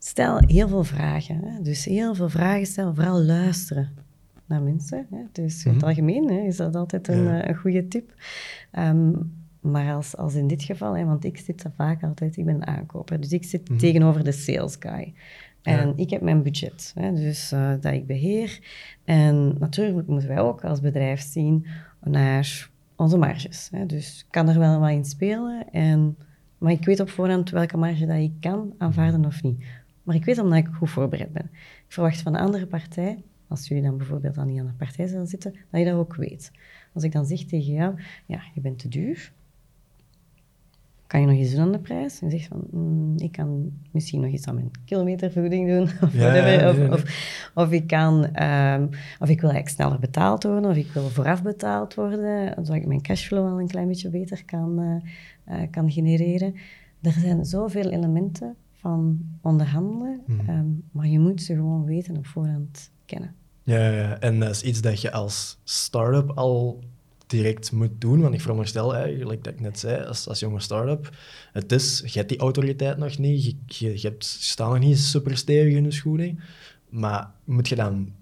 [0.06, 1.40] Stel heel veel vragen.
[1.44, 1.62] Hè?
[1.62, 3.88] Dus heel veel vragen stellen, vooral luisteren
[4.46, 5.06] naar mensen.
[5.10, 5.18] Hè?
[5.32, 5.88] Dus in het Mhm.
[5.88, 7.40] algemeen hè, is dat altijd een, Ja.
[7.42, 8.14] eh, een goede tip.
[8.70, 9.12] Ehm,
[9.60, 12.66] maar als, als in dit geval, hè, want ik zit er vaak altijd, ik ben
[12.66, 13.78] aankoper, dus ik zit Mhm.
[13.78, 15.14] tegenover de sales guy.
[15.62, 15.92] En Ja.
[15.96, 18.58] ik heb mijn budget, hè, dus eh, dat ik beheer.
[19.04, 21.66] En natuurlijk moeten wij ook als bedrijf zien
[22.02, 23.68] naar onze marges.
[23.72, 23.86] Hè.
[23.86, 26.16] Dus ik kan er wel wat in spelen, en,
[26.58, 29.64] maar ik weet op voorhand welke marge dat ik kan aanvaarden of niet.
[30.04, 31.50] Maar ik weet omdat ik goed voorbereid ben.
[31.52, 35.26] Ik verwacht van de andere partij, als jullie dan bijvoorbeeld aan die andere partij zullen
[35.26, 36.50] zitten, dat je dat ook weet.
[36.92, 37.94] Als ik dan zeg tegen jou,
[38.26, 39.32] ja, je bent te duur,
[41.06, 42.20] kan je nog iets doen aan de prijs?
[42.20, 45.88] En zegt van, mm, ik kan misschien nog iets aan mijn kilometervergoeding doen,
[46.20, 46.92] Ja, whatever.
[46.92, 48.82] Of, of ik kan, ehm,
[49.18, 52.86] of ik wil eigenlijk sneller betaald worden, of ik wil vooraf betaald worden, zodat ik
[52.86, 55.02] mijn cashflow al een klein beetje beter kan,
[55.44, 56.54] eh, eh, kan genereren.
[57.02, 60.48] Er zijn zoveel elementen van onderhandelen, Mhm.
[60.50, 63.34] ehm, maar je moet ze gewoon weten op voorhand kennen.
[63.62, 66.82] Ja, ja, ja, en dat is iets dat je als start-up al
[67.26, 68.20] direct moet doen.
[68.20, 71.16] Want ik veronderstel eigenlijk, dat ik net zei, als, als jonge start-up,
[71.52, 74.78] het is, je hebt die autoriteit nog niet, je, je, je hebt, je staat nog
[74.78, 76.38] niet super stevig in je schoenen,
[76.88, 78.12] maar moet je dan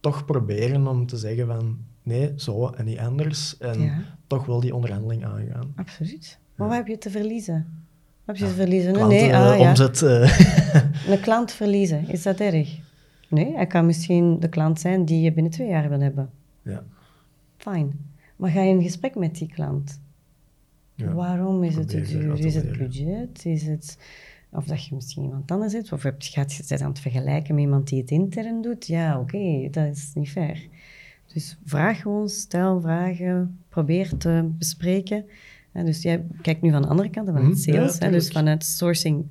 [0.00, 4.02] toch proberen om te zeggen van nee, zo en niet anders, en Ja.
[4.26, 5.72] toch wel die onderhandeling aangaan.
[5.76, 6.38] Absoluut.
[6.56, 7.86] Maar wat heb je te verliezen?
[8.28, 8.92] Heb je verliezen?
[8.92, 9.68] Nee, Klanten, nee, ah, ja.
[9.68, 10.02] omzet...
[10.02, 12.78] eh, Een klant verliezen, is dat erg?
[13.28, 16.30] Nee, hij kan misschien de klant zijn die je binnen twee jaar wil hebben.
[16.62, 16.84] ja.
[17.56, 17.92] Fijn.
[18.36, 20.00] Maar ga je in gesprek met die klant?
[20.94, 21.12] Ja.
[21.12, 22.44] Waarom is het te duur?
[22.44, 23.44] Is het budget?
[23.44, 23.98] Is het...
[24.50, 25.92] Of dat je misschien iemand anders zit?
[25.92, 28.86] Of heb je gaat je het aan het vergelijken met iemand die het intern doet?
[28.86, 30.66] Ja, oké, dat is niet fair.
[31.32, 35.24] Dus vraag gewoon, stel vragen, probeer te bespreken.
[35.72, 37.98] En dus jij kijkt nu van de andere kant, van Mhm, het ja, sales.
[37.98, 39.26] hè, dus vanuit sourcing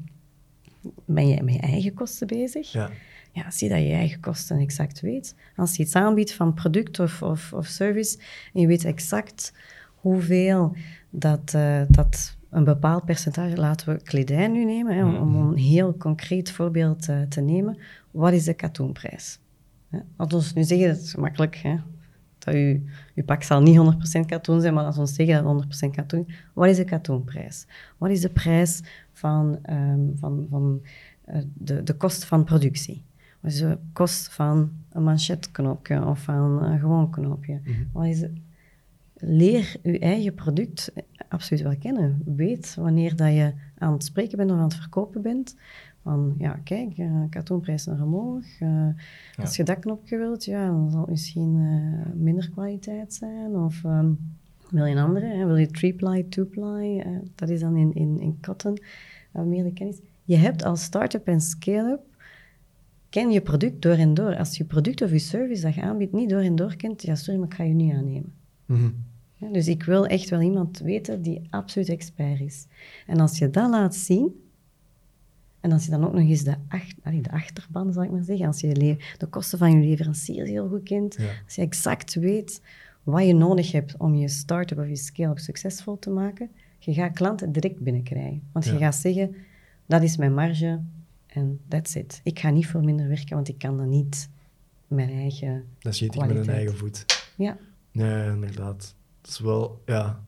[1.06, 2.72] ben je met je eigen kosten bezig.
[2.72, 2.90] Ja.
[3.32, 5.36] Ja, zie dat je je eigen kosten exact weet.
[5.56, 8.18] Als je iets aanbiedt van product of, of, of service
[8.54, 9.54] en je weet exact
[9.96, 10.76] hoeveel
[11.10, 15.58] dat, eh, dat een bepaald percentage, laten we kledij nu nemen, hè, om, om een
[15.58, 17.78] heel concreet voorbeeld eh, te nemen.
[18.12, 19.40] Wat is de katoenprijs?
[19.92, 21.76] Laten we ons nu zeggen, dat is makkelijk, hè?
[22.52, 22.82] Dat je,
[23.14, 23.78] je pak zal niet
[24.22, 26.84] 100% katoen zijn, maar als ons zeggen dat het 100% katoen is, wat is de
[26.84, 27.68] katoenprijs?
[27.98, 28.82] Wat is de prijs
[29.12, 30.82] van, ehm, van, van
[31.26, 33.04] eh, de, de kost van productie?
[33.40, 37.62] Wat is de kost van een manchetknopje of van een gewoon knoopje?
[37.92, 38.32] Wat is de,
[39.14, 40.92] leer je eigen product
[41.30, 42.22] absoluut wel kennen.
[42.26, 45.56] Weet wanneer dat je aan het spreken bent of aan het verkopen bent.
[46.08, 48.60] Van, ja, kijk, uh, katoenprijs naar omhoog.
[48.60, 48.88] Uh,
[49.36, 53.56] Als je dat knopje wilt, ja, dan zal het misschien uh, minder kwaliteit zijn.
[53.56, 54.18] Of um,
[54.70, 55.26] wil je een andere?
[55.26, 55.46] Hè?
[55.46, 57.06] Wil je three-ply, two-ply?
[57.36, 58.78] Dat is dan in, in, in cotton,
[59.32, 60.00] meer de kennis.
[60.24, 62.02] Je hebt als start-up en scale-up
[63.10, 64.38] ken je product door en door.
[64.38, 67.16] Als je product of je service dat je aanbiedt niet door en door kent, ja,
[67.16, 68.34] sorry, maar ik ga je niet aannemen.
[68.66, 68.94] Mm -hmm.
[69.34, 72.68] ja, dus ik wil echt wel iemand weten die absoluut expert is.
[73.08, 74.46] En als je dat laat zien,
[75.60, 78.46] en als je dan ook nog eens de, ach, de achterban, zal ik maar zeggen,
[78.48, 81.30] als je de kosten van je leverancier heel goed kent, ja.
[81.46, 82.62] als je exact weet
[83.04, 87.14] wat je nodig hebt om je start-up of je scale-up succesvol te maken, je gaat
[87.14, 88.42] klanten direct binnenkrijgen.
[88.52, 88.72] Want ja.
[88.72, 89.36] je gaat zeggen,
[89.86, 90.80] dat is mijn marge
[91.28, 92.20] en that's it.
[92.24, 94.30] Ik ga niet voor minder werken, want ik kan dat niet
[94.88, 97.06] mijn eigen Dan schiet ik met een eigen voet.
[97.38, 97.58] Ja.
[97.92, 98.96] Ja, inderdaad.
[99.22, 100.24] Dat is wel ja,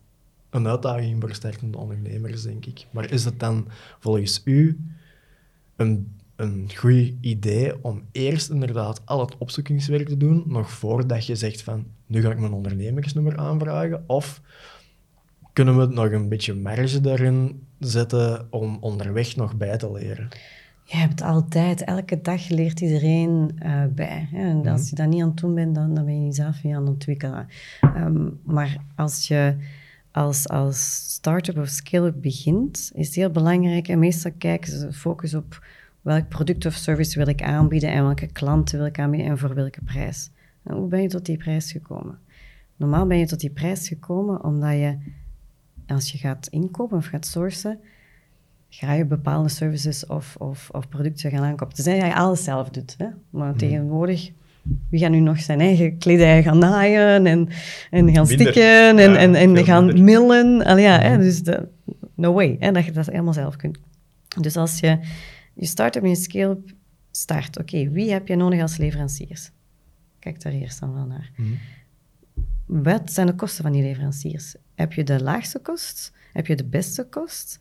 [0.50, 2.86] een uitdaging voor startende ondernemers, denk ik.
[2.92, 3.68] Maar is het dan
[4.00, 4.80] volgens u
[5.80, 11.36] een, een goed idee om eerst inderdaad al het opzoekingswerk te doen, nog voordat je
[11.36, 14.04] zegt van, nu ga ik mijn ondernemersnummer aanvragen?
[14.08, 14.42] Of
[15.54, 20.28] kunnen we nog een beetje marge daarin zetten om onderweg nog bij te leren?
[20.84, 24.28] Je hebt altijd, elke dag leert iedereen uh, bij.
[24.32, 24.50] Hè?
[24.50, 26.74] En als je dat niet aan het doen bent, dan, dan ben je jezelf niet
[26.74, 27.48] aan het ontwikkelen.
[27.82, 29.56] Um, maar als je
[30.12, 33.88] als, als start-up of scale-up begint, is het heel belangrijk.
[33.88, 35.66] En meestal kijken ze focus op
[36.02, 39.54] welk product of service wil ik aanbieden en welke klanten wil ik aanbieden en voor
[39.54, 40.30] welke prijs.
[40.64, 42.20] En hoe ben je tot die prijs gekomen?
[42.76, 44.98] Normaal ben je tot die prijs gekomen omdat je,
[45.88, 47.80] als je gaat inkopen of gaat sourcen,
[48.70, 51.76] ga je bepaalde services of, of, of producten gaan aankopen.
[51.76, 52.96] Tenzij je alles zelf doet.
[52.98, 53.08] Hè?
[53.30, 54.32] Maar tegenwoordig,
[54.90, 57.50] wie gaat nu nog zijn eigen kledij gaan naaien en,
[57.90, 60.66] en gaan stikken en, en, en gaan millen?
[60.66, 61.18] Allee, ja, hè?
[61.18, 61.68] Dus de,
[62.16, 62.72] no way hè?
[62.72, 63.80] dat je dat helemaal zelf kunt.
[64.42, 65.00] Dus als je
[65.54, 66.74] je start-up en je scale-up
[67.12, 69.52] start, oké, wie heb je nodig als leveranciers?
[70.20, 71.32] Kijk daar eerst dan wel naar.
[71.36, 71.58] Mm
[72.66, 74.56] Wat zijn de kosten van die leveranciers?
[74.76, 76.14] Heb je de laagste kost?
[76.34, 77.60] Heb je de beste kost?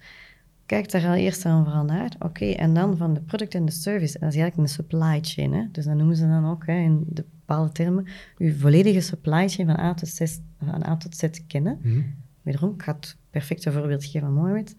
[0.68, 2.12] Kijk daar al eerst en vooral naar.
[2.18, 4.18] Oké, en dan van de product en de service.
[4.18, 5.52] Dat is eigenlijk een supply chain.
[5.52, 5.62] Hè?
[5.72, 8.06] Dus dat noemen ze dan ook hè, in de bepaalde termen.
[8.38, 11.78] Uw volledige supply chain van A tot Z, van A tot Z kennen.
[11.82, 14.76] Mm Wederom, ik ga het perfecte voorbeeld geven van Mohamed.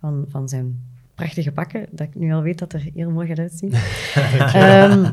[0.00, 0.80] Van, van zijn
[1.14, 3.72] prachtige pakken, dat ik nu al weet dat er heel mooi gaat uitzien.
[4.92, 5.12] um,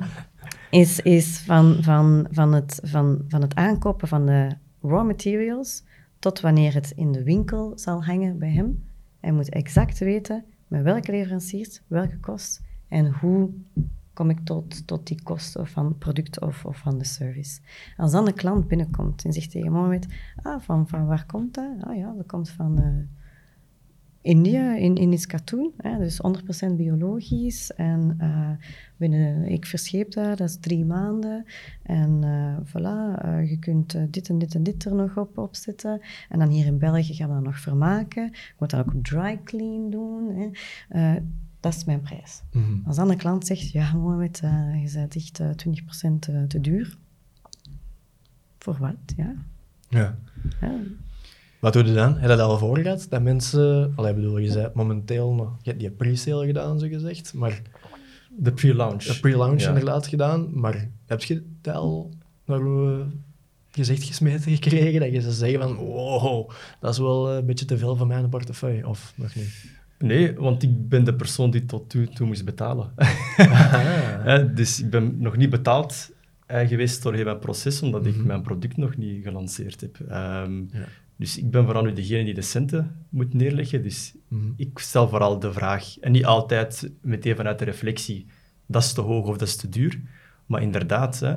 [0.69, 4.49] is, is van, van, van, het, van, van het aankopen van de
[4.81, 5.83] raw materials
[6.19, 8.83] tot wanneer het in de winkel zal hangen bij hem.
[9.25, 13.49] Hij moet exact weten met welke leveranciers, welke kost en hoe
[14.13, 17.61] kom ik tot, tot die kosten van het product of, of van de service.
[17.97, 20.07] Als dan de klant binnenkomt en zegt tegen Mohamed,
[20.41, 21.83] ah, van, van waar komt dat?
[21.83, 22.79] Ah ja, dat komt van...
[22.79, 23.24] Uh,
[24.25, 26.21] India, in, in Iskatoon, hè, dus
[26.71, 27.71] 100% biologisch.
[27.71, 28.49] En uh,
[28.97, 31.45] binnen, ik verscheep daar, dat is drie maanden.
[31.83, 35.55] En uh, voilà, uh, je kunt dit en dit en dit er nog op, op
[35.55, 36.01] zetten.
[36.29, 38.25] En dan hier in België gaan we dat nog vermaken.
[38.25, 40.51] Ik moet dat ook dry clean doen.
[40.89, 41.19] Hè.
[41.59, 42.43] dat is mijn prijs.
[42.51, 42.83] Mm -hmm.
[42.85, 44.37] Als dan een klant zegt, ja Mohamed,
[44.83, 46.97] je bent echt 20% te duur.
[48.57, 49.35] Voor wat, ja.
[49.89, 50.17] Ja.
[50.61, 50.79] ja.
[51.59, 52.13] Wat doe je dan?
[52.13, 53.07] Heb je dat al voor gehad?
[53.09, 53.93] Dat mensen...
[53.95, 55.57] Allee, bedoel, je zei momenteel nog...
[55.61, 57.61] Je hebt die pre-sale gedaan, zo gezegd, maar...
[58.37, 59.03] De pre-launch.
[59.03, 59.67] De pre-launch ja.
[59.67, 62.11] inderdaad gedaan, maar heb je het al
[62.45, 62.61] naar
[63.75, 67.77] gezicht gesmeten gekregen dat je ze zeggen van wow, dat is wel een beetje te
[67.77, 69.73] veel van mijn portefeuille, of nog niet?
[69.99, 72.91] Nee, want ik ben de persoon die tot nu toe moest betalen.
[74.55, 76.11] dus ik ben nog niet betaald
[76.45, 78.15] eh, geweest door heel mijn proces, omdat mm -hmm.
[78.15, 78.27] ik mhm.
[78.27, 79.99] mijn product nog niet gelanceerd heb.
[79.99, 80.85] Um, ja.
[81.15, 83.83] Dus ik ben vooral nu degene die de centen moet neerleggen.
[83.83, 84.51] Dus mhm.
[84.55, 88.25] ik stel vooral de vraag, en niet altijd meteen vanuit de reflectie,
[88.65, 90.01] dat is te hoog of dat is te duur.
[90.45, 91.31] Maar inderdaad, hè,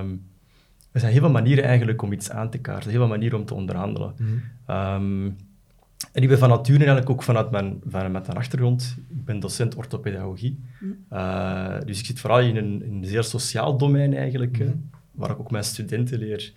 [0.00, 0.22] um,
[0.92, 3.44] er zijn heel veel manieren eigenlijk om iets aan te kaarten, heel veel manieren om
[3.44, 4.14] te onderhandelen.
[4.18, 4.30] Mhm.
[4.66, 5.30] Ehm,
[6.12, 9.74] en ik ben van nature eigenlijk ook vanuit mijn, vanuit mijn achtergrond, ik ben docent
[9.74, 10.60] orthopedagogie.
[10.80, 10.96] Mm.
[11.12, 15.30] Uh, dus ik zit vooral in een, in een zeer sociaal domein eigenlijk, mm waar
[15.30, 16.52] ik ook mijn studenten leer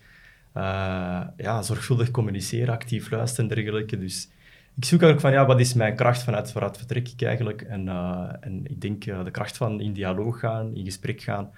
[0.56, 3.98] uh, ja, zorgvuldig communiceren, actief luisteren en dergelijke.
[3.98, 4.30] Dus
[4.76, 7.62] ik zoek eigenlijk van, ja, wat is mijn kracht vanuit waaruit vertrek ik eigenlijk?
[7.62, 11.50] En, uh, en ik denk uh, de kracht van in dialoog gaan, in gesprek gaan,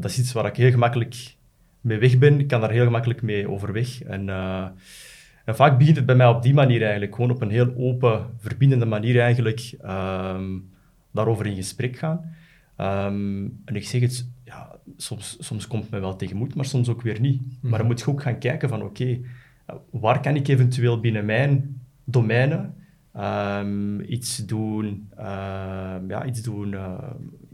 [0.00, 1.34] dat is iets waar ik heel gemakkelijk
[1.80, 2.40] mee weg ben.
[2.40, 4.02] Ik kan daar heel gemakkelijk mee overweg.
[4.02, 4.28] En,
[5.44, 8.26] en vaak begint het bij mij op die manier eigenlijk, gewoon op een heel open,
[8.38, 10.70] verbindende manier eigenlijk, um,
[11.12, 12.34] daarover in gesprek gaan.
[12.80, 16.64] Um, en ik zeg het, ja, soms, soms komt het mij wel tegen moed, maar
[16.64, 17.42] soms ook weer niet.
[17.60, 17.86] Maar dan mhm.
[17.86, 19.18] moet je ook gaan kijken van, oké,
[19.90, 22.74] waar kan ik eventueel binnen mijn domeinen
[23.16, 25.24] um, iets doen, uh,
[26.08, 27.10] ja, iets doen, uh,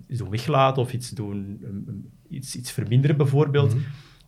[0.09, 3.83] iets doen weglaten of iets doen, um, iets, iets verminderen bijvoorbeeld, mm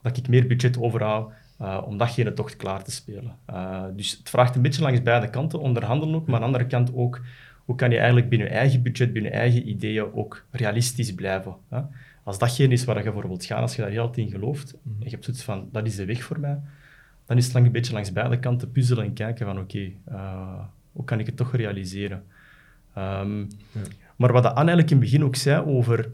[0.05, 3.37] dat ik meer budget overhoud uh, om datgene toch klaar te spelen.
[3.50, 6.66] Uh, dus het vraagt een beetje langs beide kanten, onderhandelen ook, maar aan de andere
[6.66, 7.20] kant ook,
[7.64, 11.55] hoe kan je eigenlijk binnen je eigen budget, binnen je eigen ideeën ook realistisch blijven.
[11.68, 11.81] Hè?
[12.24, 14.92] Als datgene is waar je voor wilt gaan, als je daar heel in gelooft, mm
[14.98, 16.60] en je hebt zoiets van, dat is de weg voor mij,
[17.26, 20.18] dan is het lang een beetje langs beide kanten puzzelen en kijken van, oké, okay,
[20.20, 22.24] uh, hoe kan ik het toch realiseren?
[22.98, 23.80] Um, ja.
[24.16, 26.10] Maar wat Anne eigenlijk in het begin ook zei over,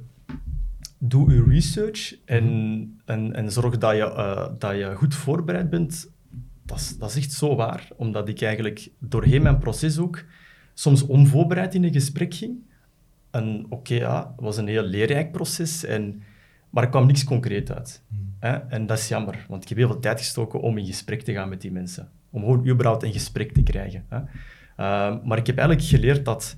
[0.98, 2.86] doe je research en, mhm.
[3.04, 6.10] en, en zorg dat je, uh, dat je goed voorbereid bent,
[6.64, 7.88] dat is, dat is echt zo waar.
[7.96, 10.24] Omdat ik eigenlijk doorheen mijn proces ook
[10.74, 12.68] soms onvoorbereid in een gesprek ging.
[13.30, 16.22] En oké, ja, het was een heel leerrijk proces, en,
[16.70, 18.02] maar er kwam niks concreet uit.
[18.08, 18.34] Hmm.
[18.40, 18.52] Hè?
[18.52, 21.32] En dat is jammer, want ik heb heel veel tijd gestoken om in gesprek te
[21.32, 22.08] gaan met die mensen.
[22.30, 24.04] Om gewoon überhaupt een gesprek te krijgen.
[24.08, 24.18] Hè?
[24.18, 26.56] Uh, maar ik heb eigenlijk geleerd dat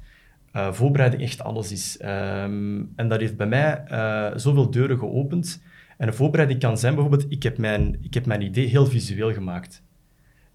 [0.57, 1.99] uh, voorbereiding echt alles is.
[2.03, 5.63] Um, en dat heeft bij mij uh, zoveel deuren geopend.
[5.97, 9.33] En een voorbereiding kan zijn bijvoorbeeld, ik heb mijn, ik heb mijn idee heel visueel
[9.33, 9.83] gemaakt.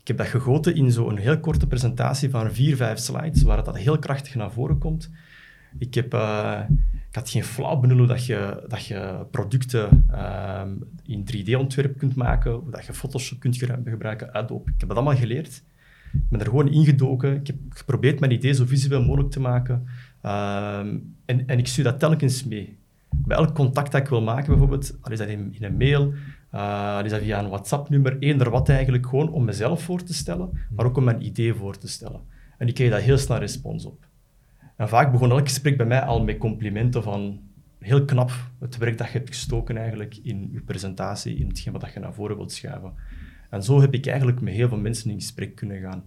[0.02, 3.66] Ik heb dat gegoten in zo'n heel korte presentatie van vier, vijf slides, waar het
[3.66, 5.12] dat heel krachtig naar voren komt.
[5.78, 6.60] Ik, heb, uh,
[7.10, 10.70] ik had geen flauw benul dat je, dat je producten ehm,
[11.06, 14.72] in 3D-ontwerp kunt maken, hoe dat je Photoshop kunt gebruiken, Adobe.
[14.72, 15.64] Ik heb dat allemaal geleerd.
[16.14, 17.36] Ik ben er gewoon ingedoken.
[17.36, 19.88] Ik heb geprobeerd mijn idee zo visueel mogelijk te maken.
[20.22, 22.78] Ehm, en, en ik stuur dat telkens mee.
[23.10, 26.14] Bij elk contact dat ik wil maken, bijvoorbeeld, al is dat in, een mail,
[26.54, 30.50] uh, is dat via een WhatsApp-nummer, eender wat eigenlijk, gewoon om mezelf voor te stellen,
[30.70, 32.22] maar ook om mijn idee voor te stellen.
[32.58, 34.07] En ik kreeg daar heel snel respons op.
[34.78, 37.40] En vaak begon elk gesprek bij mij al met complimenten van
[37.80, 41.94] heel knap het werk dat je hebt gestoken eigenlijk in je presentatie, in hetgeen wat
[41.94, 42.94] je naar voren wilt schuiven.
[43.50, 46.04] En zo heb ik eigenlijk met heel veel mensen in gesprek kunnen gaan.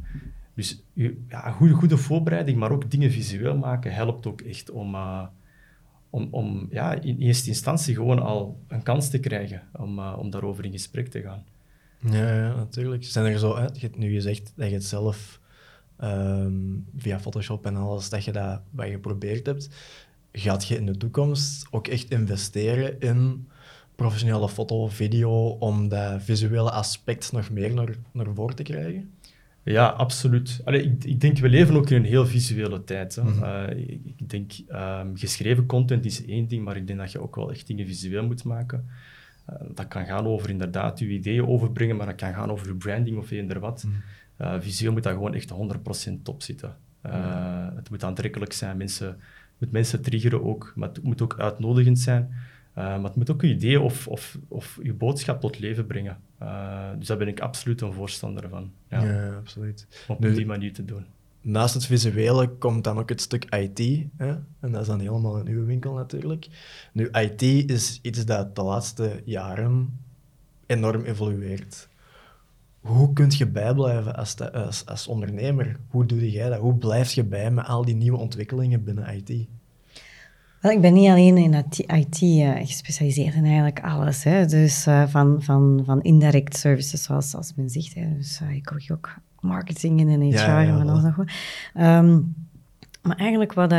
[0.55, 0.83] Dus
[1.29, 5.27] ja, goede, goede voorbereiding, maar ook dingen visueel maken, helpt ook echt om, uh,
[6.11, 10.31] om, om ja, in eerste instantie gewoon al een kans te krijgen om, uh, om
[10.31, 11.45] daarover in gesprek te gaan.
[11.99, 13.05] Ja, natuurlijk.
[13.05, 15.40] Zijn er zo, je hebt nu gezegd dat je het zelf
[16.05, 19.69] um, via Photoshop en alles, dat je dat wat je geprobeerd hebt.
[20.33, 23.49] Gaat je in de toekomst ook echt investeren in
[23.95, 29.11] professionele foto, video, om dat visuele aspect nog meer naar, naar voren te krijgen?
[29.63, 30.61] Ja, absoluut.
[30.65, 33.15] Allee, ik, ik, denk, we leven ook in een heel visuele tijd.
[33.15, 33.23] Hè.
[33.23, 33.39] Mm
[34.17, 37.51] ik, denk, um, geschreven content is één ding, maar ik denk dat je ook wel
[37.51, 38.89] echt dingen visueel moet maken.
[39.51, 42.75] Uh, dat kan gaan over inderdaad je ideeën overbrengen, maar dat kan gaan over je
[42.75, 43.85] branding of eender wat.
[43.85, 43.93] Mm
[44.41, 45.53] uh, visueel moet dat gewoon echt
[46.11, 46.77] 100% top zitten.
[47.07, 49.21] Uh, Het moet aantrekkelijk zijn, mensen,
[49.59, 52.29] moet mensen triggeren ook, maar het moet ook uitnodigend zijn.
[52.31, 56.19] Uh, maar het moet ook je idee of, of, of je boodschap tot leven brengen.
[56.99, 58.73] dus daar ben ik absoluut een voorstander van.
[58.89, 59.87] Ja, ja absoluut.
[60.09, 61.05] Om op die manier te doen.
[61.43, 64.07] Naast het visuele komt dan ook het stuk IT.
[64.17, 64.29] Hè?
[64.61, 66.49] En dat is dan helemaal in uw winkel natuurlijk.
[66.93, 69.99] Nu, IT is iets dat de laatste jaren
[70.67, 71.89] enorm evolueert
[72.81, 75.77] hoe kun je bijblijven als, als, als, ondernemer?
[75.89, 76.59] Hoe doe jij dat?
[76.59, 79.49] Hoe blijf je bij met al die nieuwe ontwikkelingen binnen IT?
[80.61, 84.25] Wel, ik ben niet alleen in IT uh, eh, gespecialiseerd in eigenlijk alles.
[84.25, 84.47] Hè.
[84.47, 87.95] Dus uh, van, van, van indirect services, zoals als men zegt.
[87.95, 88.15] Hè.
[88.17, 91.31] Dus uh, ik hoor ook marketing en HR ja, ja, en alles nog wat.
[91.75, 92.35] Um,
[93.03, 93.75] maar eigenlijk wat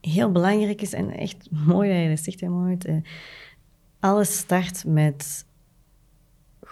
[0.00, 2.88] heel belangrijk is, en echt mooi dat je dat zegt, hè, Mohammed,
[4.00, 5.44] alles start met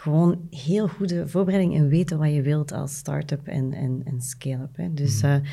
[0.04, 4.96] gewoon heel goede voorbereiding en weten wat je wilt als start-up en, en, en scale-up.
[4.96, 5.32] Dus mhm.
[5.32, 5.50] eh,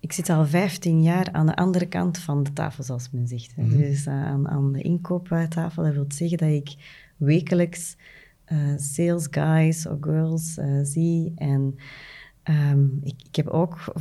[0.00, 3.56] ik zit al 15 jaar aan de andere kant van de tafel, zoals men zegt.
[3.56, 5.82] Mm Dus uh, aan, aan de inkooptafel.
[5.82, 6.74] Dat wil zeggen dat ik
[7.16, 7.96] wekelijks
[8.52, 11.32] uh, sales guys of girls zie.
[11.36, 11.78] En
[12.44, 13.92] um, ik, ik, heb ook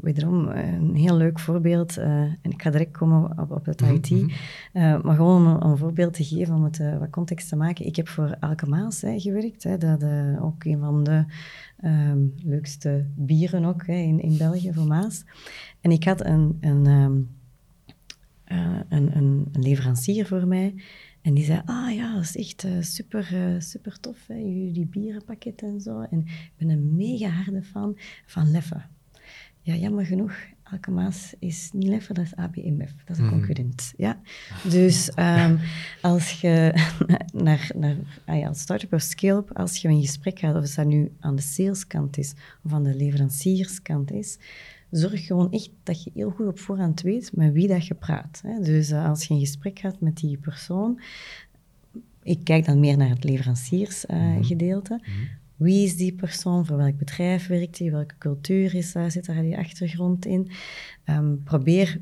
[0.00, 1.98] wederom een heel leuk voorbeeld.
[1.98, 4.10] Uh, en ik ga direct komen op, op het mhm, IT.
[4.10, 4.28] Uh,
[5.02, 7.86] maar gewoon om een voorbeeld te geven, om het uh, wat context te maken.
[7.86, 9.62] Ik heb voor Elke Maas hè, gewerkt.
[9.62, 10.04] Hè, dat
[10.40, 11.24] ook een van de
[11.84, 15.24] um, leukste bieren ook hè, in, in België voor Maas.
[15.80, 17.28] En ik had een, een, um,
[18.44, 19.16] een, een,
[19.52, 20.74] een leverancier voor mij.
[21.22, 25.80] En die zei, ah ja, dat is echt super, super tof, hè, jullie bierenpakketten en
[25.80, 26.00] zo.
[26.00, 28.82] En ik ben een mega harde fan van Leffe.
[29.64, 33.34] Ja, jammer genoeg, Alkemaas is niet Leffe, dat is ABMF, dat is een mhm.
[33.34, 33.92] concurrent.
[33.96, 34.20] Ja?
[34.62, 35.58] Dus um,
[36.00, 36.72] als je
[37.32, 41.12] naar, naar ah als start-up of scale-up, als je een gesprek gaat, of dat nu
[41.20, 44.38] aan de saleskant is of aan de leverancierskant is,
[44.90, 48.40] zorg gewoon echt dat je heel goed op voorhand weet met wie dat je praat.
[48.46, 48.60] Hè?
[48.60, 51.00] Dus uh, als je een gesprek gaat met die persoon,
[52.22, 55.00] ik kijk dan meer naar het leveranciersgedeelte.
[55.02, 56.66] Uh, mm wie is die persoon?
[56.66, 57.90] Voor welk bedrijf werkt hij?
[57.90, 60.50] Welke cultuur is, uh, zit daar die achtergrond in?
[61.04, 62.00] Um, probeer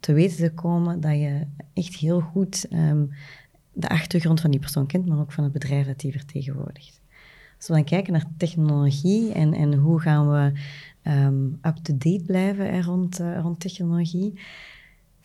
[0.00, 3.10] te weten te komen dat je echt heel goed um,
[3.72, 7.00] de achtergrond van die persoon kent, maar ook van het bedrijf dat die vertegenwoordigt.
[7.56, 10.60] Als we dan kijken naar technologie en, en hoe gaan we
[11.10, 14.40] um, up-to-date blijven rond, uh, rond technologie,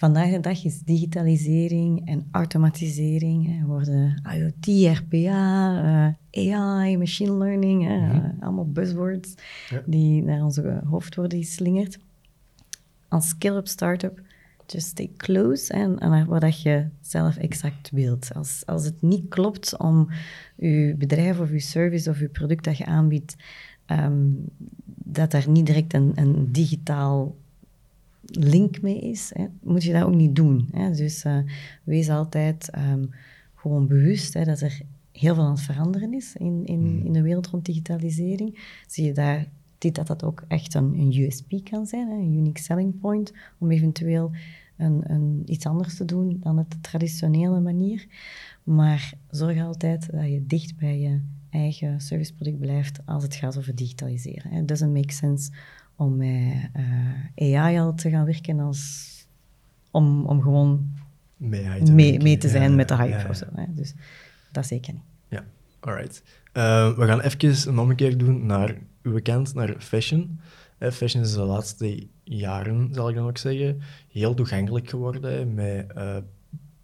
[0.02, 7.84] Vandaag de dag is digitalisering en automatisering, hè, worden IoT, RPA, uh, AI, machine learning,
[7.84, 8.16] hè, mhm.
[8.16, 9.34] uh, allemaal buzzwords
[9.86, 12.00] die naar onze hoofd worden geslingerd.
[13.08, 14.22] Als skill-up startup,
[14.66, 18.34] just stay close hè, naar wat je zelf exact wilt.
[18.34, 20.10] Als, als het niet klopt om
[20.56, 23.36] je bedrijf of je service of je product dat je aanbiedt,
[23.88, 24.46] um,
[25.04, 27.36] dat er niet direct een, een digitaal
[28.32, 30.68] link mee is, hè, moet je dat ook niet doen.
[30.72, 30.92] Hè.
[30.92, 31.38] Dus uh,
[31.84, 33.10] wees altijd um,
[33.56, 37.06] gewoon bewust hè, dat er heel veel aan het veranderen is in, in, hmm.
[37.06, 38.80] in de wereld rond digitalisering.
[38.88, 42.64] Zie je daar dat dat ook echt een, een USP kan zijn, hè, een unique
[42.64, 44.32] selling point, om eventueel
[44.78, 48.08] een, een, iets anders te doen dan de traditionele manier.
[48.64, 53.76] Maar zorg altijd dat je dicht bij je eigen serviceproduct blijft als het gaat over
[53.76, 54.52] digitaliseren.
[54.52, 55.52] It doesn't make sense
[55.96, 56.70] om met
[57.38, 59.10] uh, AI al te gaan werken als
[59.92, 60.94] om, om gewoon
[61.38, 63.46] mee, te, mee, mee te zijn Ja, met de hype ja, of zo.
[63.56, 63.66] Hè.
[63.68, 63.94] Dus
[64.52, 65.04] dat zeker niet.
[65.28, 65.44] Ja,
[65.80, 66.24] alright.
[66.52, 70.40] Eh, we gaan even een ommekeer doen naar uw kant, naar fashion.
[70.78, 73.82] Eh, fashion is de laatste jaren, zal ik dan ook zeggen,
[74.12, 76.18] heel toegankelijk geworden hè, met eh,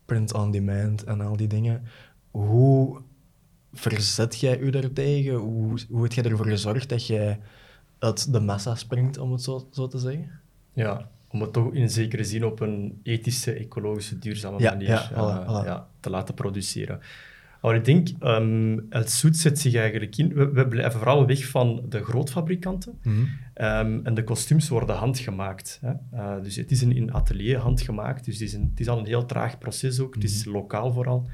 [0.06, 1.84] print on demand en al die dingen.
[2.32, 3.02] Hoe
[3.74, 5.34] verzet jij u daartegen?
[5.34, 7.40] Hoe, hoe heb jij ervoor gezorgd dat jij
[8.00, 10.30] uit de massa springt, om het zo, zo te zeggen?
[10.74, 15.12] Ja, om het toch in zekere zin op een ethische, ecologische, duurzame Ja, manier ja,
[15.12, 15.66] eh, voilà.
[15.66, 17.00] ja, te laten produceren.
[17.62, 20.34] Maar ik denk, ehm, het zoet zet zich eigenlijk in.
[20.34, 23.00] We, we blijven vooral weg van de grootfabrikanten.
[23.54, 25.80] Ehm, en de kostuums worden handgemaakt.
[25.82, 25.92] Hè.
[26.12, 28.26] Eh, dus het is een in atelier handgemaakt.
[28.26, 30.14] Dus het is, een, het is al een heel traag proces ook.
[30.14, 31.28] Het is lokaal vooral.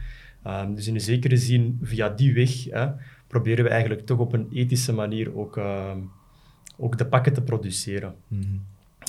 [0.44, 2.88] Ehm, dus in een zekere zin, via die weg, hè,
[3.28, 5.98] proberen we eigenlijk toch op een ethische manier ook, ehm,
[6.78, 8.16] ook de pakken te produceren.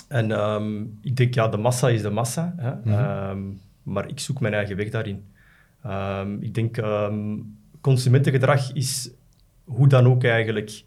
[0.09, 2.55] En ehm, ik denk, ja, de massa is de massa.
[2.57, 2.93] Hè?
[2.93, 3.41] Ehm,
[3.83, 5.25] maar ik zoek mijn eigen weg daarin.
[5.83, 6.83] Ehm, ik denk,
[7.81, 9.11] consumentengedrag is
[9.65, 10.85] hoe dan ook eigenlijk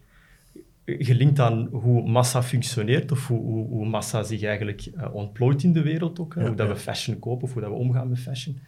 [0.84, 5.72] gelinkt aan hoe massa functioneert of hoe, hoe, hoe massa zich eigenlijk eh, ontplooit in
[5.72, 6.34] de wereld ook.
[6.34, 6.40] hè.
[6.40, 6.72] Ja, hoe dat ja.
[6.72, 8.58] we fashion kopen of hoe dat we omgaan met fashion.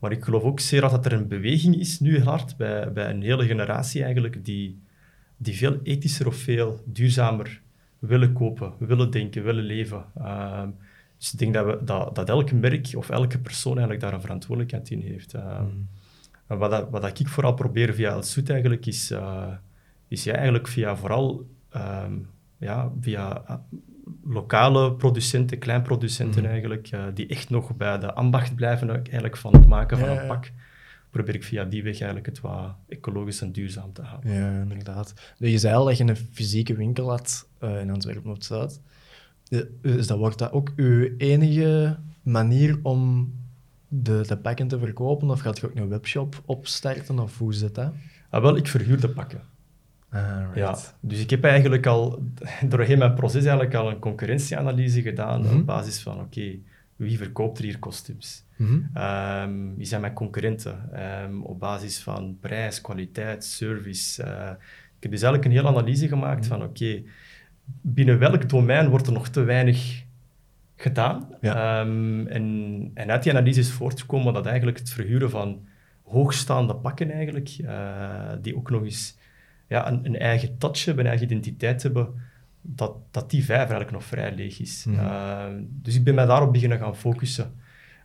[0.00, 3.22] Maar ik geloof ook zeer dat er een beweging is, nu hard, bij, bij een
[3.22, 4.78] hele generatie eigenlijk, die,
[5.42, 7.60] die veel ethischer of veel duurzamer
[7.98, 10.04] willen kopen, willen denken, willen leven.
[10.18, 10.68] Ehm,
[11.18, 14.20] dus ik denk dat, we, dat, dat elk merk of elke persoon eigenlijk daar een
[14.20, 15.34] verantwoordelijkheid in heeft.
[15.34, 15.66] Ehm,
[16.46, 19.52] en wat, dat, wat dat ik vooral probeer via El Soet eigenlijk, is, eh,
[20.08, 22.14] is ja, eigenlijk via vooral ehm,
[22.58, 23.54] ja, via eh,
[24.24, 29.66] lokale producenten, kleinproducenten eigenlijk, eh, die echt nog bij de ambacht blijven eigenlijk van het
[29.66, 30.50] maken van een pak,
[31.10, 34.32] probeer ik via die weg eigenlijk het wat ecologisch en duurzaam te houden.
[34.32, 35.14] Ja, inderdaad.
[35.38, 38.80] Dus je zei al dat je een fysieke winkel had eh, in Antwerpen op Zuid.
[39.82, 43.32] Dus dat wordt dat ook uw enige manier om
[43.88, 45.30] de, de pakken te verkopen?
[45.30, 47.18] Of gaat je ook een webshop opstarten?
[47.18, 47.92] Of hoe zit dat?
[48.30, 49.40] Ah, wel, ik verhuur de pakken.
[50.08, 50.56] Alright.
[50.56, 52.22] Ja, dus ik heb eigenlijk al
[52.68, 55.56] doorheen mijn proces eigenlijk al een concurrentieanalyse gedaan Mhm.
[55.56, 56.54] op basis van, oké,
[56.96, 58.44] wie verkoopt er hier kostuums?
[58.60, 58.80] Mhm.
[58.94, 60.92] Ehm, wie zijn mijn concurrenten?
[60.92, 64.22] Ehm, op basis van prijs, kwaliteit, service.
[64.22, 64.50] Eh,
[64.96, 67.02] ik heb dus eigenlijk een hele analyse gemaakt van, oké,
[67.80, 70.04] binnen welk domein wordt er nog te weinig
[70.76, 71.28] gedaan?
[71.40, 71.80] Ja.
[71.80, 75.66] Ehm, en, en uit die analyse is voortgekomen dat eigenlijk het verhuren van
[76.02, 79.18] hoogstaande pakken eigenlijk, eh, die ook nog eens
[79.68, 82.14] ja, een, een eigen touch hebben, een eigen identiteit hebben,
[82.60, 84.84] dat, dat die vijf eigenlijk nog vrij leeg is.
[84.84, 84.98] Mhm.
[84.98, 87.52] Ehm, dus ik ben mij daarop beginnen gaan focussen.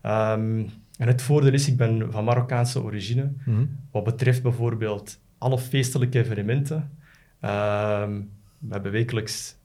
[0.06, 0.60] Ehm,
[0.98, 3.32] en het voordeel is, ik ben van Marokkaanse origine.
[3.46, 3.66] Mhm.
[3.92, 6.92] Wat betreft bijvoorbeeld alle feestelijke evenementen.
[7.40, 8.12] Ehm,
[8.60, 9.56] we hebben wekelijks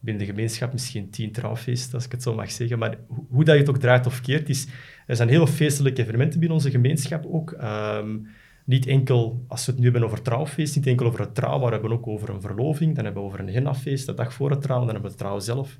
[0.00, 2.78] binnen de gemeenschap misschien tien trouwfeesten, als ik het zo mag zeggen.
[2.78, 4.66] Maar ho- hoe dat je het ook draait of keert, is,
[5.06, 7.52] er zijn heel veel feestelijke evenementen binnen onze gemeenschap ook.
[7.52, 8.16] Ehm,
[8.64, 11.66] niet enkel, als we het nu hebben over trouwfeest, niet enkel over het trouw, maar
[11.66, 14.50] we hebben ook over een verloving, dan hebben we over een hennafeest, de dag voor
[14.50, 15.78] het trouwen, dan hebben we het trouw zelf.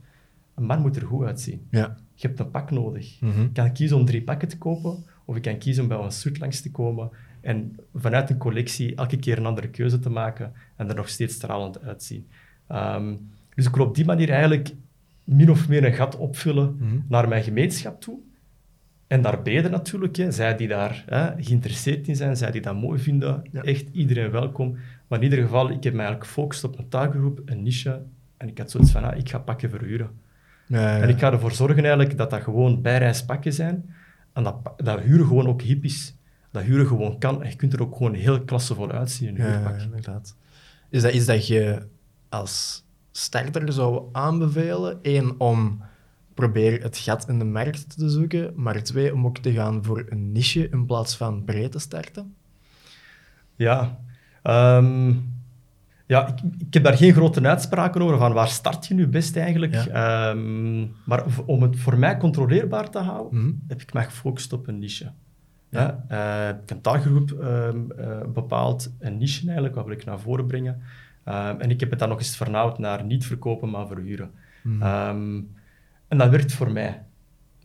[0.55, 1.67] Een man moet er goed uitzien.
[1.71, 1.97] Ja.
[2.15, 3.21] Je hebt een pak nodig.
[3.21, 3.41] Mhm.
[3.43, 6.13] Ik kan kiezen om drie pakken te kopen, of ik kan kiezen om bij een
[6.13, 10.53] soet langs te komen en vanuit een collectie elke keer een andere keuze te maken
[10.77, 12.27] en er nog steeds stralend uitzien.
[12.67, 13.15] Ehm,
[13.55, 14.75] dus ik wil op die manier eigenlijk
[15.25, 16.97] min of meer een gat opvullen Mhm.
[17.09, 18.19] naar mijn gemeenschap toe.
[19.07, 22.99] En daarbij natuurlijk, hè, zij die daar hè, geïnteresseerd in zijn, zij die dat mooi
[23.01, 23.63] vinden, Ja.
[23.63, 24.77] echt iedereen welkom.
[25.09, 28.03] Maar in ieder geval, ik heb mij eigenlijk gefocust op een taakgroep, een niche,
[28.37, 30.11] en ik had zoiets van, ah, ik ga pakken verhuren.
[30.67, 33.95] Ja, En ik ga ervoor zorgen eigenlijk dat dat gewoon bijreispakken zijn.
[34.33, 36.17] En dat, dat huren gewoon ook hip is.
[36.51, 37.43] Dat huren gewoon kan.
[37.43, 39.79] En je kunt er ook gewoon heel klassevol uitzien in een huurpak.
[39.79, 40.37] ja, inderdaad.
[40.91, 41.87] Is dat iets dat je
[42.29, 44.99] als starter zou aanbevelen?
[45.03, 45.83] Eén, om
[46.35, 50.05] probeer het gat in de markt te zoeken, maar twee, om ook te gaan voor
[50.09, 52.35] een niche in plaats van breed te starten?
[53.57, 53.99] Ja.
[54.43, 55.13] Ehm,
[56.07, 59.37] ja, ik, ik heb daar geen grote uitspraken over van waar start je nu best
[59.37, 59.75] eigenlijk.
[59.75, 60.31] Ja.
[60.31, 63.53] Ehm, maar om het voor mij controleerbaar te houden, Mhm.
[63.69, 65.13] heb ik mij gefocust op een niche.
[65.71, 66.05] Ja.
[66.09, 67.69] Heb een taalgroep eh,
[68.33, 70.81] bepaald, een niche eigenlijk, wat wil ik naar voren brengen.
[71.25, 74.31] Ehm, en ik heb het dan nog eens vernauwd naar niet verkopen, maar verhuren.
[74.63, 75.43] Mhm.
[76.09, 77.03] En dat werkt voor mij.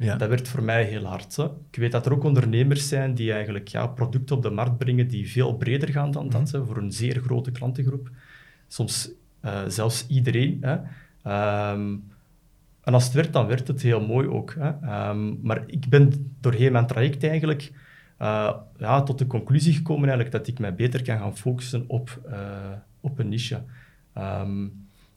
[0.06, 0.16] Ja.
[0.16, 1.36] Dat werkt voor mij heel hard.
[1.36, 1.44] Hè.
[1.44, 5.08] Ik weet dat er ook ondernemers zijn die eigenlijk ja, producten op de markt brengen
[5.08, 8.10] die veel breder gaan dan dat, hè, voor een zeer grote klantengroep.
[8.68, 10.58] Soms eh, zelfs iedereen.
[10.62, 10.78] Hè.
[11.24, 11.96] Ehm,
[12.84, 14.56] en als het werkt, dan werkt het heel mooi ook.
[14.60, 14.70] Hè.
[14.70, 17.72] Ehm, maar ik ben doorheen mijn traject eigenlijk
[18.18, 22.20] eh, ja, tot de conclusie gekomen eigenlijk dat ik mij beter kan gaan focussen op,
[22.30, 23.64] eh, op een niche.
[24.14, 24.68] Ehm,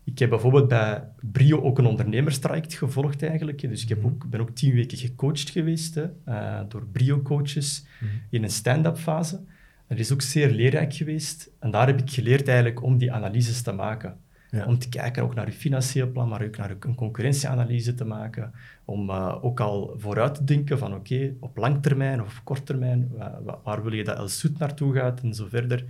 [0.05, 3.61] ik heb bijvoorbeeld bij Brio ook een ondernemerstraject gevolgd eigenlijk.
[3.61, 8.09] Dus ik heb ook, ben ook tien weken gecoacht geweest hè, uh, door Brio-coaches mm
[8.09, 8.20] -hmm.
[8.30, 9.40] in een stand-up fase.
[9.88, 11.50] Dat is ook zeer leerrijk geweest.
[11.59, 14.16] En daar heb ik geleerd eigenlijk om die analyses te maken.
[14.50, 14.66] Ja.
[14.66, 18.53] Om te kijken ook naar je financieel plan, maar ook naar een concurrentieanalyse te maken.
[18.84, 22.44] Om uh, ook al vooruit te denken van oké, okay, op lang termijn of op
[22.44, 25.84] kort termijn, waar, waar wil je dat El Soet naartoe gaat en zo verder.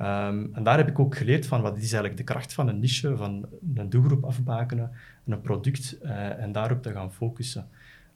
[0.00, 2.78] Um, en daar heb ik ook geleerd van wat is eigenlijk de kracht van een
[2.78, 4.90] niche, van een doelgroep afbakenen,
[5.26, 7.68] een product uh, en daarop te gaan focussen.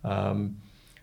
[0.06, 0.58] Um,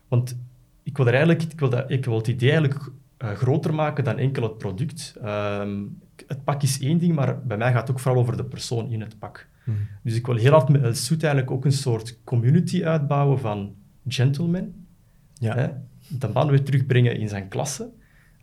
[0.08, 0.36] want
[0.82, 4.04] ik wil er eigenlijk, ik wil, dat, ik wil het idee eigenlijk uh, groter maken
[4.04, 5.16] dan enkel het product.
[5.24, 8.44] Um, het pak is één ding, maar bij mij gaat het ook vooral over de
[8.44, 9.46] persoon in het pak.
[9.64, 9.86] Hmm.
[10.02, 13.74] Dus ik wil heel hard met Soet eigenlijk ook een soort community uitbouwen van
[14.08, 14.86] gentlemen.
[15.34, 15.54] Ja.
[15.54, 15.68] Hè,
[16.08, 17.90] de man weer terugbrengen in zijn klasse.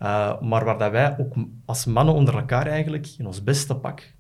[0.02, 1.34] Uh, maar waar dat wij ook
[1.66, 4.14] als mannen onder elkaar eigenlijk in ons beste pak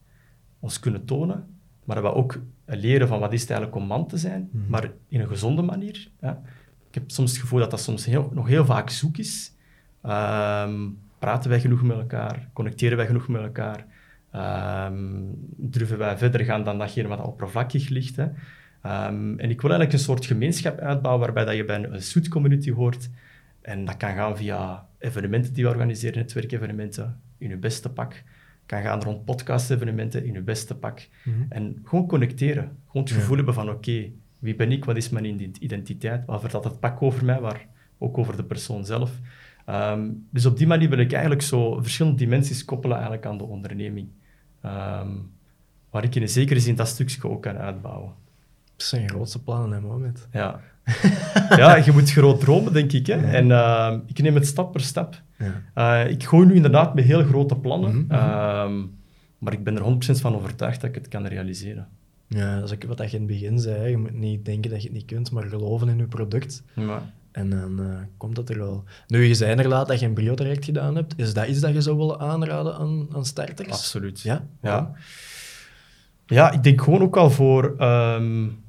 [0.60, 1.48] ons kunnen tonen.
[1.84, 4.66] Maar dat we ook leren van wat is het eigenlijk om man te zijn, hmm.
[4.68, 6.10] maar in een gezonde manier.
[6.20, 6.32] Hè.
[6.88, 9.54] Ik heb soms het gevoel dat dat soms heel, nog heel vaak zoek is.
[10.04, 12.50] Um, praten wij genoeg met elkaar?
[12.54, 13.86] Connecteren wij genoeg met elkaar?
[14.92, 18.16] Um, durven wij verder gaan dan datgene wat oppervlakkig ligt?
[18.16, 18.24] Hè?
[18.24, 22.28] Um, en ik wil eigenlijk een soort gemeenschap uitbouwen waarbij dat je bij een zoet
[22.28, 23.10] community hoort.
[23.62, 28.24] En dat kan gaan via evenementen die we organiseren, netwerkevenementen, in je beste pak.
[28.66, 31.08] kan gaan rond podcast-evenementen in je beste pak.
[31.24, 31.36] Mhm.
[31.50, 32.78] En gewoon connecteren.
[32.88, 34.86] Gewoon het gevoel hebben van, oké, wie ben ik?
[34.86, 35.26] Wat is mijn
[35.60, 36.26] identiteit?
[36.26, 37.40] Wat vertelt het pak over mij?
[37.40, 39.20] Maar ook over de persoon zelf.
[39.70, 43.44] Um, dus op die manier wil ik eigenlijk zo verschillende dimensies koppelen eigenlijk aan de
[43.44, 44.08] onderneming.
[44.66, 45.32] Um,
[45.90, 48.14] waar ik in een zekere zin dat stukje ook kan uitbouwen.
[48.76, 50.28] Dat zijn grootste plannen, hè, moment.
[50.32, 50.62] Ja.
[51.62, 53.08] ja, je moet groot dromen, denk ik.
[53.08, 53.16] Hè?
[53.16, 55.22] En uh, ik neem het stap per stap.
[55.38, 56.04] Ja.
[56.06, 57.96] Uh, ik gooi nu inderdaad met heel grote plannen.
[57.96, 58.92] Mm -hmm.
[59.38, 61.88] maar ik ben er 100% van overtuigd dat ik het kan realiseren.
[62.28, 63.90] Ja, dat is ook wat je in het begin zei.
[63.90, 66.64] Je moet niet denken dat je het niet kunt, maar geloven in je product.
[66.74, 67.12] Ja.
[67.32, 68.84] En dan uh, komt dat er wel.
[69.08, 71.14] Nu, je zei inderdaad dat je een brio-traject gedaan hebt.
[71.18, 73.70] Is dat iets dat je zou willen aanraden aan, aan starters?
[73.70, 74.22] Absoluut.
[74.22, 74.48] Ja?
[74.62, 74.92] Ja.
[76.26, 78.64] ja, ik denk gewoon ook al voor um,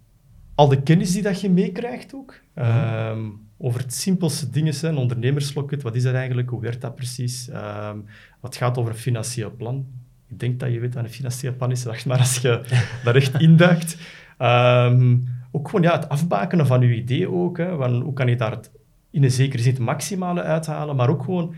[0.56, 2.40] al de kennis die dat je meekrijgt ook.
[2.54, 7.48] Um, over het simpelste dingen, een ondernemersloket, wat is dat eigenlijk, hoe werkt dat precies?
[7.48, 8.04] Um,
[8.40, 9.86] wat gaat over een financieel plan?
[10.28, 12.60] Ik denk dat je weet wat een financieel plan is, wacht maar als je
[13.04, 13.96] daar echt induikt.
[14.38, 17.58] Um, ook gewoon ja, het afbakenen van je idee ook.
[17.58, 18.70] Hè, van hoe kan je daar het,
[19.10, 21.54] in een zekere zin het maximale uithalen, maar ook gewoon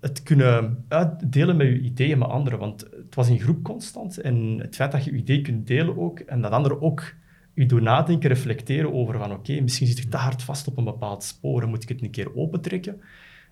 [0.00, 2.58] het kunnen uitdelen met je ideeën met anderen.
[2.58, 4.18] Want het was in groep constant.
[4.18, 7.14] En het feit dat je je idee kunt delen ook, en dat anderen ook
[7.60, 10.84] je doen nadenken, reflecteren over van oké, misschien zit ik te hard vast op een
[10.84, 13.00] bepaald spoor en moet ik het een keer opentrekken.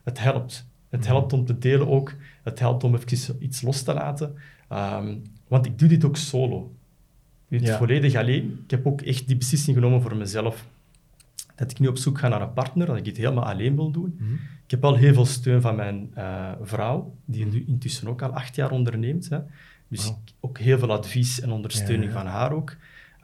[0.04, 0.66] Het helpt.
[0.88, 1.08] Het mhm.
[1.08, 2.14] helpt om te delen ook.
[2.42, 4.34] Het helpt om even iets los te laten.
[4.72, 6.74] Um, want ik doe dit ook solo.
[7.48, 8.60] Niet volledig alleen.
[8.64, 10.66] Ik heb ook echt die beslissing genomen voor mezelf.
[11.54, 13.90] Dat ik nu op zoek ga naar een partner, dat ik het helemaal alleen wil
[13.90, 14.16] doen.
[14.18, 14.32] Mhm.
[14.64, 17.62] Ik heb al heel veel steun van mijn uh, vrouw, die mhm.
[17.66, 19.28] intussen ook al acht jaar onderneemt.
[19.28, 19.38] Hè.
[19.88, 22.76] Dus ook heel veel advies en ondersteuning van haar ook.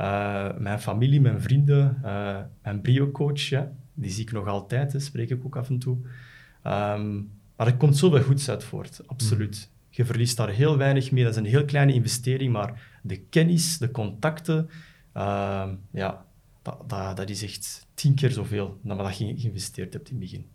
[0.02, 5.00] Uh, mijn familie, mijn vrienden, uh, mijn brio-coach, ja, die zie ik nog altijd, hè,
[5.00, 5.96] spreek ik ook af en toe.
[6.66, 9.70] Um, maar er komt zoveel goeds uit voort, absoluut.
[9.90, 11.24] Je verliest daar heel weinig mee.
[11.24, 14.70] Dat is een heel kleine investering, maar de kennis, de contacten,
[15.16, 16.24] uh, ja,
[16.62, 20.24] dat, dat, dat, is echt tien keer zoveel dan wat je geïnvesteerd hebt in het
[20.24, 20.46] begin.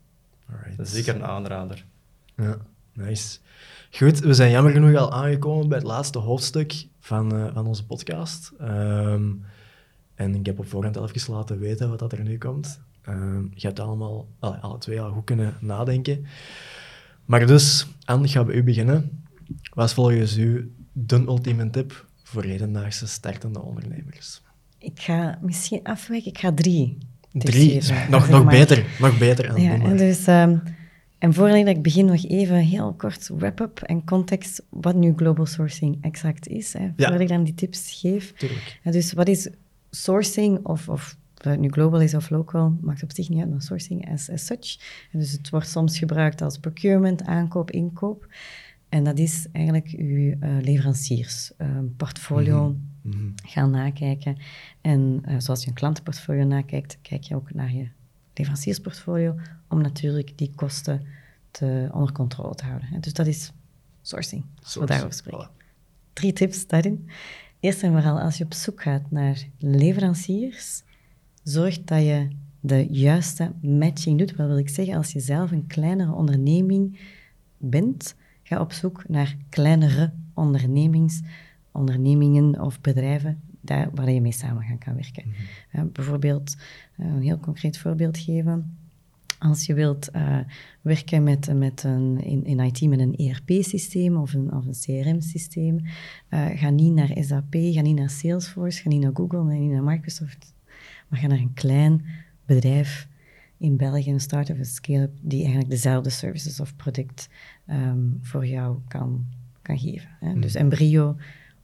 [0.49, 0.77] Alright.
[0.77, 1.85] Dat is zeker een aanrader.
[2.35, 2.57] Ja,
[2.93, 3.39] nice.
[3.91, 7.86] Goed, we zijn jammer genoeg al aangekomen bij het laatste hoofdstuk van, uh, van onze
[7.86, 8.51] podcast.
[8.62, 9.43] Um,
[10.16, 12.82] en ik heb op voorhand al even laten weten wat dat er nu komt.
[13.10, 16.26] Um, je hebt allemaal, alle, alle twee al goed kunnen nadenken.
[17.26, 19.24] Maar dus, Anne, gaan we u beginnen.
[19.74, 24.41] Wat is volgens u de ultieme tip voor hedendaagse startende ondernemers?
[24.78, 26.32] Ik ga misschien afwijken.
[26.32, 26.97] Ik ga drie.
[27.32, 27.82] Drie?
[28.10, 28.86] nog, nog beter.
[28.99, 29.60] Nog beter.
[29.60, 30.62] Ja, en, dus, um,
[31.18, 35.97] en voordat ik begin, nog even heel kort wrap-up en context wat nu global sourcing
[36.01, 36.74] exact is.
[36.74, 38.34] Hè, voordat ik dan die tips geef.
[38.34, 38.80] Tuurlijk.
[38.84, 39.49] dus wat is
[39.89, 43.61] sourcing of, of het nu global is of local, maakt op zich niet uit, maar
[43.61, 44.78] sourcing as, as such.
[45.11, 48.28] En dus het wordt soms gebruikt als procurement, aankoop, inkoop.
[48.89, 53.18] En dat is eigenlijk uw uh, leveranciersportfolio mhm.
[53.18, 53.30] mhm.
[53.36, 54.38] gaan nakijken.
[54.82, 57.88] En uh, zoals je een klantenportfolio nakijkt, kijk je ook naar je
[58.38, 59.35] leveranciersportfolio
[59.67, 61.05] om natuurlijk die kosten
[61.51, 63.01] te, onder controle te houden.
[63.01, 63.51] Dus dat is
[64.01, 65.49] sourcing, als we daarover spreken.
[66.13, 67.09] Drie tips daarin.
[67.59, 70.83] Eerst en vooral, als je op zoek gaat naar leveranciers,
[71.43, 72.27] zorg dat je
[72.59, 74.35] de juiste matching doet.
[74.35, 74.95] Wat wil ik zeggen?
[74.95, 76.99] Als je zelf een kleinere onderneming
[77.57, 78.15] bent,
[78.47, 81.21] Ga op zoek naar kleinere ondernemings,
[81.71, 85.24] ondernemingen of bedrijven daar, waar je mee samen gaan kan werken.
[85.76, 86.55] Uh, bijvoorbeeld,
[86.97, 88.78] uh, een heel concreet voorbeeld geven.
[89.39, 90.39] Als je wilt uh,
[90.82, 95.80] werken met, met een, in, in IT met een ERP-systeem of een, of een CRM-systeem,
[96.30, 99.84] ga niet naar SAP, ga niet naar Salesforce, ga niet naar Google, ga niet naar
[99.84, 100.53] Microsoft,
[101.07, 102.05] maar ga naar een klein
[102.45, 103.07] bedrijf
[103.57, 107.30] in België, een start-up, een scale-up, die eigenlijk dezelfde services of product
[107.70, 109.26] um, voor jou kan,
[109.61, 110.09] kan geven.
[110.20, 110.34] Hè.
[110.34, 110.41] Mm.
[110.41, 111.15] Dus Embryo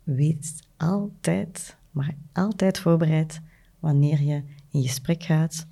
[0.04, 3.42] weet altijd, maar altijd voorbereid
[3.80, 5.68] wanneer je in gesprek gaat.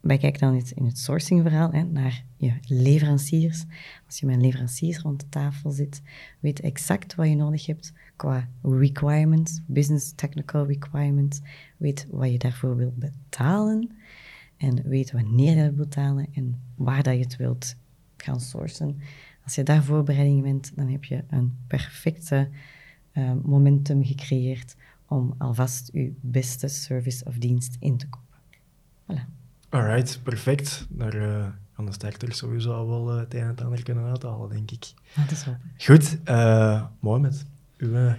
[0.00, 3.64] Wij kijken dan in het sourcingverhaal hè, naar je leveranciers.
[4.06, 6.02] Als je met leveranciers rond de tafel zit,
[6.40, 11.40] weet exact wat je nodig hebt qua requirements, business technical requirements.
[11.76, 13.90] Weet wat je daarvoor wilt betalen
[14.56, 17.76] en weet wanneer je dat wilt betalen en waar dat je het wilt
[18.16, 19.00] gaan sourcen.
[19.44, 22.48] Als je daar voorbereiding bent, dan heb je een perfecte
[23.12, 24.76] uh, momentum gecreëerd
[25.08, 28.38] om alvast je beste service of dienst in te kopen.
[29.06, 29.24] Voilà.
[29.68, 30.86] Alright, perfect.
[30.88, 34.48] Daar uh, gaan de starters sowieso wel uh, het een en het ander kunnen uithalen,
[34.48, 34.92] denk ik.
[35.14, 35.56] Dat is wel.
[35.76, 37.46] Goed, uh, Mohamed,
[37.76, 38.14] uw,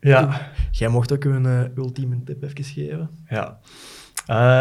[0.00, 0.50] ja.
[0.70, 3.10] jij mocht ook uw ultieme tip even geven.
[3.28, 3.58] Ja.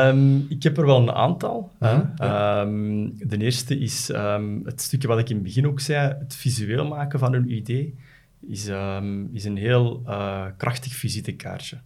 [0.10, 1.72] Um, ik heb er wel een aantal.
[1.80, 2.62] Ja.
[2.62, 6.36] Um, de eerste is um, het stukje wat ik in het begin ook zei, het
[6.36, 7.96] visueel maken van een idee
[8.48, 8.68] is,
[9.32, 11.78] is een heel uh, krachtig visitekaartje.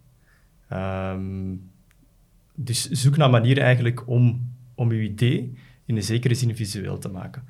[2.54, 5.54] dus zoek naar manieren eigenlijk om, om je idee
[5.84, 7.44] in een zekere zin visueel te maken.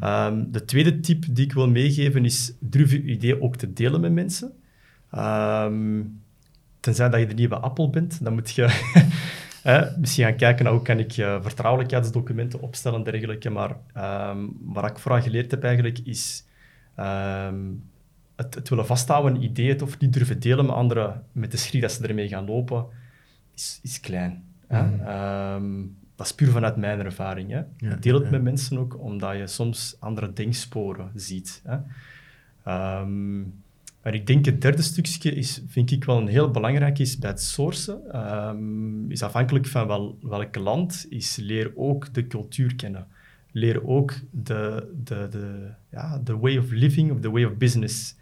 [0.00, 0.52] Mm.
[0.52, 4.12] de tweede tip die ik wil meegeven is durf je idee ook te delen met
[4.12, 4.52] mensen.
[6.80, 8.68] tenzij dat je de nieuwe Apple bent, dan moet je
[10.00, 13.50] misschien gaan kijken naar hoe kan ik uh, vertrouwelijkheidsdocumenten opstellen en dergelijke.
[13.50, 13.76] Maar
[14.30, 16.44] um, wat ik vooral geleerd heb eigenlijk is
[16.98, 17.90] um,
[18.42, 21.56] het, het, willen vasthouden, een idee, het of niet durven delen met anderen, met de
[21.56, 22.86] schrik dat ze ermee gaan lopen,
[23.54, 24.44] is, is klein.
[24.68, 25.00] Mm.
[25.08, 27.50] Um, dat is puur vanuit mijn ervaring.
[27.50, 27.62] Hè.
[27.76, 28.30] Ja, Deel het ja.
[28.30, 31.62] met mensen ook, omdat je soms andere denksporen ziet.
[31.64, 31.76] Hè.
[34.02, 37.30] Maar ik denk het derde stukje is, vind ik wel een heel belangrijk is bij
[37.30, 38.28] het sourcen.
[38.48, 43.06] Um, is afhankelijk van wel, welk land, is leer ook de cultuur kennen.
[43.52, 48.16] Leer ook de, de, de, ja, de way of living of the way of business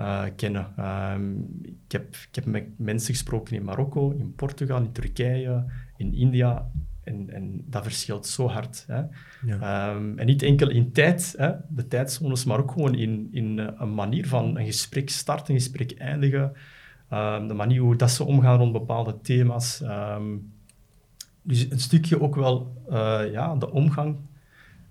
[0.00, 0.66] uh, kennen.
[1.12, 5.64] Um, ik, heb, ik heb met mensen gesproken in Marokko, in Portugal, in Turkije,
[5.96, 6.70] in India.
[7.04, 8.84] En, en dat verschilt zo hard.
[8.86, 9.02] Hè.
[9.46, 9.94] Ja.
[9.94, 13.68] Um, en niet enkel in tijd, hè, de tijdzones, maar ook gewoon in, in uh,
[13.76, 16.52] een manier van een gesprek starten, een gesprek eindigen.
[17.12, 19.82] Um, de manier hoe dat ze omgaan rond bepaalde thema's.
[21.42, 24.16] Dus een stukje ook wel uh, ja, de omgang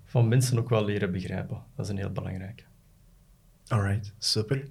[0.04, 1.62] van mensen ook wel leren begrijpen.
[1.76, 2.62] Dat is een heel belangrijke.
[3.68, 4.68] Alright, super.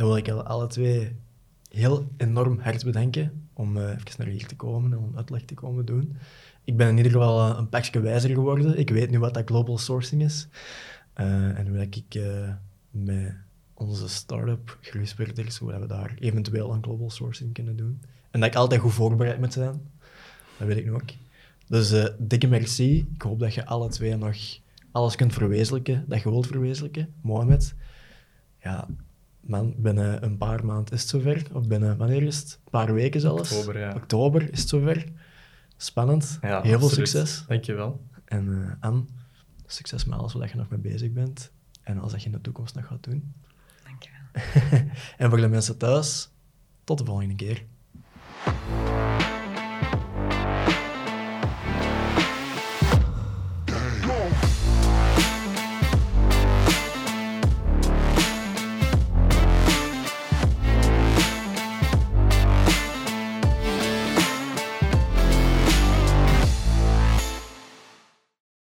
[0.00, 1.16] Dan wil ik alle twee
[1.70, 5.54] heel enorm hard bedanken om uh, even naar hier te komen en om uitleg te
[5.54, 6.16] komen doen
[6.64, 8.78] ik ben in ieder geval een pakje wijzer geworden.
[8.78, 10.48] Ik weet nu wat dat global sourcing is.
[11.16, 12.20] Uh, en hoe ik
[12.90, 13.34] met
[13.74, 18.00] onze start-up groeispelers, hoe we daar eventueel aan global sourcing kunnen doen.
[18.30, 19.90] En dat ik altijd goed voorbereid moet zijn.
[20.58, 21.10] Dat weet ik nu ook.
[21.66, 23.08] Dus dikke merci.
[23.14, 24.36] Ik hoop dat je alle twee nog
[24.92, 27.14] alles kunt verwezenlijken dat je wilt verwezenlijken.
[27.20, 27.74] Mohamed,
[28.62, 28.88] ja,
[29.40, 31.46] man, binnen een paar maanden is het zover.
[31.52, 32.60] Of binnen, wanneer is het?
[32.64, 33.52] Een paar weken zelfs.
[33.52, 33.94] Oktober, ja.
[33.94, 35.04] Oktober is het zover.
[35.76, 36.38] Spannend.
[36.42, 37.44] Ja, Heel veel succes.
[37.46, 38.00] Dankjewel.
[38.24, 39.04] En uh, Anne,
[39.66, 41.52] succes met alles wat je nog mee bezig bent.
[41.82, 43.32] En alles wat je in de toekomst nog gaat doen.
[43.84, 44.88] Dankjewel.
[45.16, 46.30] en voor de mensen thuis,
[46.84, 47.64] tot de volgende keer.